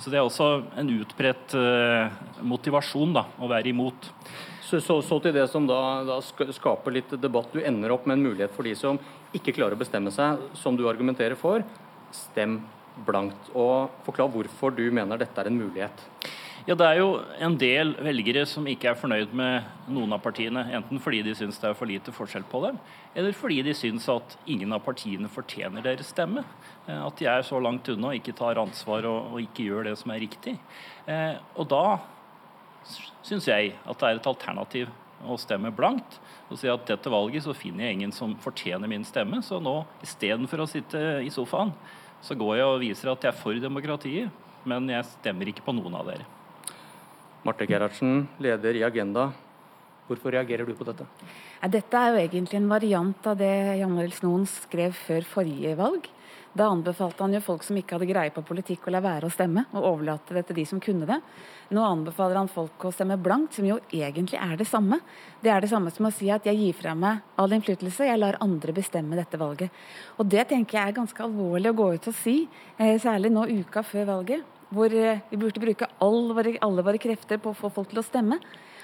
[0.00, 2.08] Så Det er også en utbredt uh,
[2.40, 4.14] motivasjon da, å være imot.
[4.66, 7.52] Så, så, så, til det som da, da, skaper litt debatt.
[7.54, 8.98] Du ender opp med en mulighet for de som
[9.36, 11.62] ikke klarer å bestemme seg, som du argumenterer for.
[12.10, 12.58] Stem
[13.06, 13.52] blankt.
[13.54, 16.02] Og forklar hvorfor du mener dette er en mulighet.
[16.66, 20.64] Ja, Det er jo en del velgere som ikke er fornøyd med noen av partiene.
[20.74, 22.80] Enten fordi de syns det er for lite forskjell på dem,
[23.14, 26.42] eller fordi de syns at ingen av partiene fortjener deres stemme.
[26.88, 29.92] Eh, at de er så langt unna og ikke tar ansvar og, og ikke gjør
[29.92, 30.56] det som er riktig.
[31.06, 31.84] Eh, og da
[33.26, 34.92] syns jeg at det er et alternativ
[35.26, 39.04] å stemme blankt og si at dette valget så finner jeg ingen som fortjener min
[39.06, 39.40] stemme.
[39.42, 41.72] Så nå istedenfor å sitte i sofaen,
[42.22, 45.74] så går jeg og viser at jeg er for demokratiet, men jeg stemmer ikke på
[45.74, 46.28] noen av dere.
[47.46, 49.28] Marte Gerhardsen, leder i Agenda.
[50.06, 51.06] Hvorfor reagerer du på dette?
[51.66, 56.06] Dette er jo egentlig en variant av det Jan Arild Snoen skrev før forrige valg.
[56.56, 59.32] Da anbefalte han jo folk som ikke hadde greie på politikk å la være å
[59.32, 61.18] stemme, og overlate det til de som kunne det.
[61.76, 65.02] Nå anbefaler han folk å stemme blankt, som jo egentlig er det samme.
[65.42, 68.22] Det er det samme som å si at jeg gir fra meg all innflytelse, jeg
[68.22, 69.84] lar andre bestemme dette valget.
[70.16, 72.38] Og det tenker jeg er ganske alvorlig å gå ut og si,
[72.78, 76.98] eh, særlig nå uka før valget hvor eh, vi burde bruke alle våre, alle våre
[76.98, 78.40] krefter på å få folk til å stemme.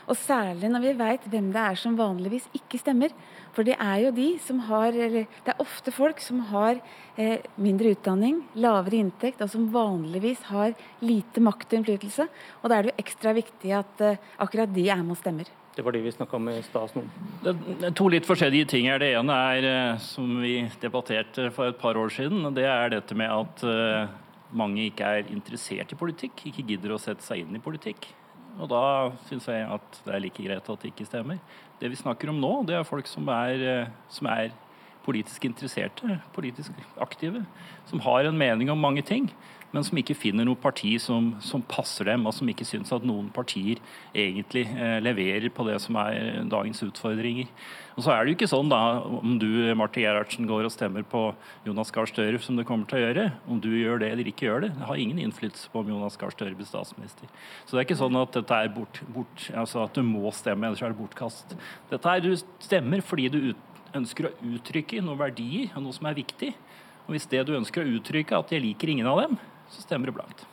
[0.08, 3.14] Og særlig når vi veit hvem det er som vanligvis ikke stemmer.
[3.54, 6.80] For det er jo de som har eller Det er ofte folk som har
[7.16, 12.28] eh, mindre utdanning, lavere inntekt, og som vanligvis har lite makt og innflytelse.
[12.62, 15.50] Og da er det jo ekstra viktig at eh, akkurat de er med og stemmer.
[15.74, 16.90] Det var de vi snakka om i stad.
[17.42, 17.52] Det
[17.86, 19.00] er to litt forskjellige ting her.
[19.00, 23.16] Det ene er, eh, som vi debatterte for et par år siden, det er dette
[23.16, 24.10] med at eh,
[24.52, 28.10] mange ikke er interessert i politikk, ikke gidder å sette seg inn i politikk.
[28.60, 28.82] Og da
[29.28, 31.40] syns jeg at det er like greit at det ikke stemmer.
[31.80, 34.52] Det vi snakker om nå, det er folk som er, eh, som er
[35.06, 37.44] politisk interesserte, politisk aktive,
[37.90, 39.30] som har en mening om mange ting
[39.72, 43.04] men som ikke finner noe parti som, som passer dem, og som ikke syns at
[43.08, 43.80] noen partier
[44.12, 47.48] egentlig eh, leverer på det som er dagens utfordringer.
[47.96, 51.04] Og så er det jo ikke sånn da, om du Marte Gerhardsen, går og stemmer
[51.08, 51.24] på
[51.66, 54.48] Jonas Gahr Støre, som du kommer til å gjøre, om du gjør det eller ikke
[54.48, 57.32] gjør det, det har ingen innflytelse på om Jonas Gahr Støre blir statsminister.
[57.64, 60.68] Så det er ikke sånn at dette er bort, bort, altså at du må stemme,
[60.68, 61.56] ellers er det bortkast.
[61.92, 62.32] Dette er Du
[62.62, 66.52] stemmer fordi du ut, ønsker å uttrykke noen verdier og noe som er viktig.
[67.06, 69.38] Og hvis det du ønsker å uttrykke, at jeg liker ingen av dem,
[69.72, 70.44] så stemmer det blankt.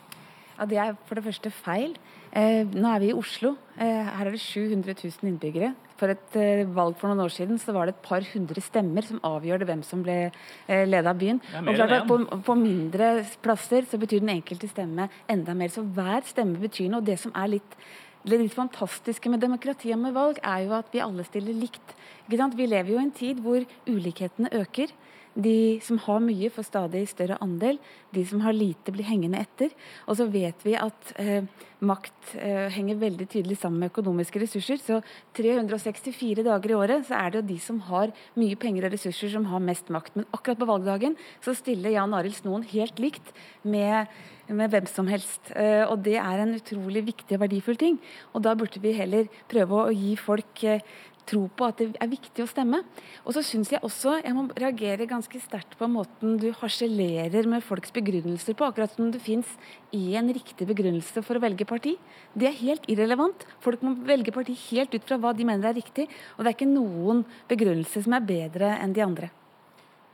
[0.58, 1.94] Ja, Det er for det første feil.
[2.36, 3.56] Eh, nå er vi i Oslo.
[3.80, 5.74] Eh, her er det 700 000 innbyggere.
[6.00, 9.06] For et eh, valg for noen år siden så var det et par hundre stemmer
[9.08, 11.42] som avgjør hvem som ble eh, ledet av byen.
[11.64, 13.10] Og klart på, på, mindre
[13.44, 15.72] plasser så betyr den enkelte stemme enda mer.
[15.74, 17.02] Så hver stemme betyr noe.
[17.02, 17.80] Og det som er litt,
[18.28, 21.96] det litt fantastiske med demokratiet med valg, er jo at vi alle stiller likt.
[22.30, 24.94] Vi lever jo i en tid hvor ulikhetene øker.
[25.40, 27.78] De som har mye, får stadig større andel.
[28.14, 29.72] De som har lite, blir hengende etter.
[30.10, 31.46] Og så vet vi at eh,
[31.86, 34.82] makt eh, henger veldig tydelig sammen med økonomiske ressurser.
[34.82, 35.00] Så
[35.38, 39.32] 364 dager i året så er det jo de som har mye penger og ressurser,
[39.36, 40.18] som har mest makt.
[40.18, 41.16] Men akkurat på valgdagen
[41.46, 44.10] så stiller Jan Arild Snoen helt likt med
[44.56, 45.52] med hvem som helst.
[45.56, 48.00] Eh, og Det er en utrolig viktig og verdifull ting.
[48.34, 50.82] Og Da burde vi heller prøve å gi folk eh,
[51.30, 52.82] tro på at det er viktig å stemme.
[53.24, 57.66] Og så syns jeg også jeg må reagere ganske sterkt på måten du harselerer med
[57.66, 59.50] folks begrunnelser på, akkurat som det fins
[59.96, 61.96] én riktig begrunnelse for å velge parti.
[62.34, 63.46] Det er helt irrelevant.
[63.64, 66.58] Folk må velge parti helt ut fra hva de mener er riktig, og det er
[66.58, 69.34] ikke noen begrunnelse som er bedre enn de andre.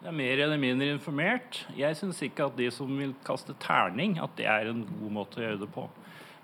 [0.05, 1.63] Det er mer eller mindre informert.
[1.73, 5.39] Jeg syns ikke at de som vil kaste terning, at det er en god måte
[5.39, 5.87] å gjøre det på.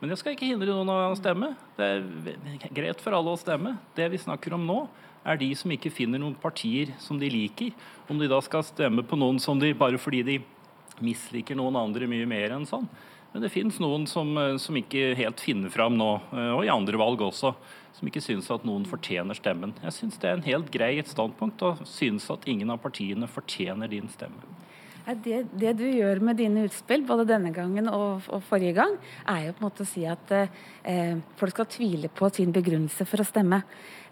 [0.01, 1.51] Men det skal ikke hindre noen å stemme.
[1.77, 3.75] Det er greit for alle å stemme.
[3.93, 4.79] Det vi snakker om nå,
[5.21, 7.69] er de som ikke finner noen partier som de liker.
[8.09, 10.39] Om de da skal stemme på noen som de bare fordi de
[11.05, 12.89] misliker noen andre mye mer enn sånn.
[13.31, 16.73] Men det finnes noen som, eh, som, ikke helt finner fram nå, eh, og i
[16.73, 17.53] andre valg også,
[17.95, 19.71] som ikke syns at noen fortjener stemmen.
[19.85, 23.87] Jeg syns det er en helt grei standpunkt, og synes at ingen av partiene fortjener
[23.87, 24.41] din stemme.
[25.01, 28.93] Det, det, du gjør med dine utspill, både denne gangen og, og forrige gang,
[29.29, 33.07] er jo på en måte å si at eh, folk skal tvile på sin begrunnelse
[33.09, 33.63] for å stemme.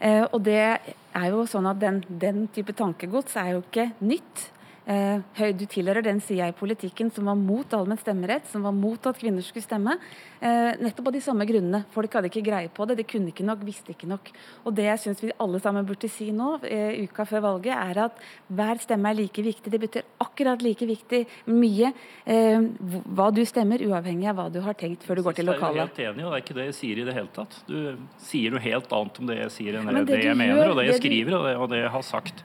[0.02, 4.50] Eh, og det er jo sånn at den, den type tankegods er jo ikke nytt.
[4.90, 9.04] Eh, du tilhører den sida i politikken som var mot allmenn stemmerett, som var mot
[9.06, 9.94] at kvinner skulle stemme.
[10.42, 11.84] Eh, nettopp av de samme grunnene.
[11.94, 14.32] Folk hadde ikke greie på det, de kunne ikke nok, visste ikke nok.
[14.66, 18.02] Og det jeg syns vi alle sammen burde si nå, eh, uka før valget, er
[18.08, 18.18] at
[18.50, 19.70] hver stemme er like viktig.
[19.70, 21.94] Det betyr akkurat like viktig mye
[22.26, 25.76] hva du stemmer, uavhengig av hva du har tenkt før du går til lokalet.
[25.76, 27.62] Jeg er helt enig, og det er ikke det jeg sier i det hele tatt.
[27.68, 27.78] Du
[28.18, 30.82] sier noe helt annet om det jeg sier enn det, det, jeg mener, gjør, og
[30.82, 32.44] det jeg skriver og det, og det jeg har sagt.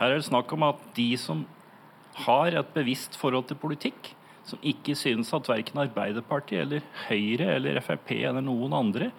[0.00, 1.44] Her er det snakk om at de som
[2.24, 4.12] har et bevisst forhold til politikk,
[4.44, 9.10] som ikke synes at verken Arbeiderpartiet eller Høyre eller Frp eller noen andre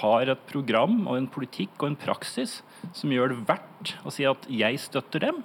[0.00, 2.58] har et program og en politikk og en praksis
[2.96, 5.44] som gjør det verdt å si at 'jeg støtter dem',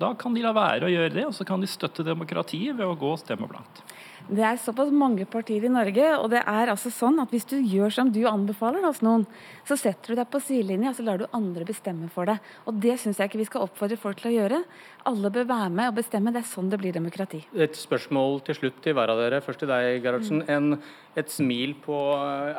[0.00, 2.88] da kan de la være å gjøre det, og så kan de støtte demokratiet ved
[2.88, 3.82] å gå og stemme blankt.
[4.30, 7.56] Det er såpass mange partier i Norge, og det er altså sånn at hvis du
[7.58, 9.26] gjør som du anbefaler hos noen,
[9.68, 12.38] så setter du deg på sidelinja og så lar du andre bestemme for deg.
[12.64, 14.62] Og det syns jeg ikke vi skal oppfordre folk til å gjøre.
[15.08, 16.32] Alle bør være med og bestemme.
[16.34, 17.40] Det er sånn det blir demokrati.
[17.54, 19.40] Et spørsmål til slutt til hver av dere.
[19.44, 20.42] Først til deg, Gerhardsen.
[20.52, 20.74] En,
[21.18, 21.96] et smil på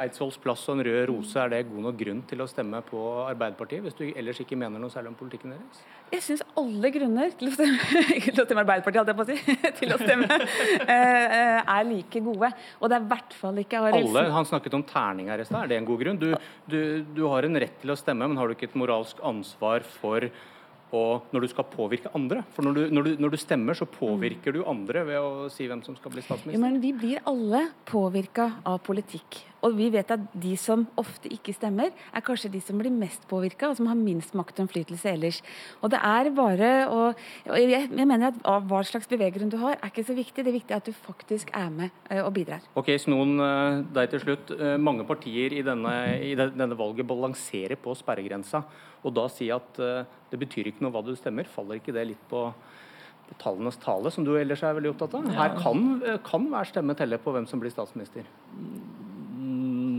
[0.02, 3.02] Eidsvolls plass og en rød rose, er det god nok grunn til å stemme på
[3.28, 5.84] Arbeiderpartiet, hvis du ellers ikke mener noe særlig om politikken deres?
[6.12, 9.30] Jeg syns alle grunner til å stemme, til å stemme Arbeiderpartiet, hadde jeg på å
[9.30, 10.39] si, til å stemme,
[10.82, 12.52] eh, eh, er like gode.
[12.82, 15.48] Og det er i hvert fall ikke Arild Alle, Han snakket om terning her i
[15.48, 15.62] stad.
[15.64, 16.20] Er det en god grunn?
[16.20, 16.32] Du,
[16.68, 16.82] du,
[17.16, 20.28] du har en rett til å stemme, men har du ikke et moralsk ansvar for
[20.92, 22.44] og når du skal påvirke andre.
[22.56, 25.68] For når du, når, du, når du, stemmer, så påvirker du andre ved å si
[25.70, 26.58] hvem som skal bli statsminister.
[26.58, 29.44] Ja, men vi blir alle påvirka av politikk.
[29.66, 33.28] Og vi vet at de som ofte ikke stemmer, er kanskje de som blir mest
[33.30, 35.41] påvirka, og som har minst makt og innflytelse ellers.
[35.82, 37.01] Og det er bare å
[37.45, 40.41] jeg, jeg mener at hva slags beveggrunn du har, er ikke så viktig.
[40.41, 42.66] Det er viktig at du faktisk er med eh, og bidrar.
[42.80, 44.53] Ok, Snoen, eh, deg til slutt.
[44.57, 45.95] Eh, mange partier i denne,
[46.26, 48.64] i denne valget balanserer på sperregrensa.
[49.05, 52.26] Og da si at det betyr ikke noe hva du stemmer, faller ikke det litt
[52.30, 52.43] på
[53.41, 55.30] tallenes tale, som du ellers er veldig opptatt av?
[55.34, 55.86] Her kan,
[56.28, 58.28] kan hver stemme telle på hvem som blir statsminister?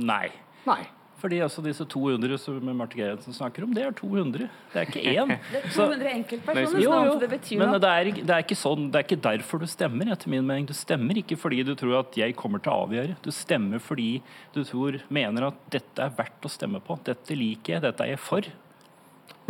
[0.07, 0.27] Nei.
[0.67, 0.83] Nei.
[1.23, 4.49] Fordi altså disse 200 som Marte Gerhardsen snakker om, det er 200.
[4.73, 5.35] Det er ikke én.
[5.53, 7.13] Det er 200 enkeltpersoner, jo, jo.
[7.21, 10.11] det betyr Men det er, det, er ikke sånn, det er ikke derfor du stemmer,
[10.11, 10.67] etter min mening.
[10.67, 13.15] Du stemmer ikke fordi du tror at jeg kommer til å avgjøre.
[13.23, 14.11] Du stemmer fordi
[14.57, 16.99] du tror, mener at dette er verdt å stemme på.
[17.07, 18.49] Dette liker jeg, dette er jeg for.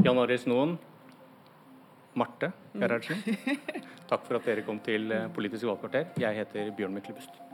[0.04, 0.76] Jan Arild Snoen,
[2.20, 3.24] Marte Gerhardsen,
[4.10, 6.12] takk for at dere kom til Politisk valgkvarter.
[6.20, 7.51] Jeg heter Bjørn Myklebust.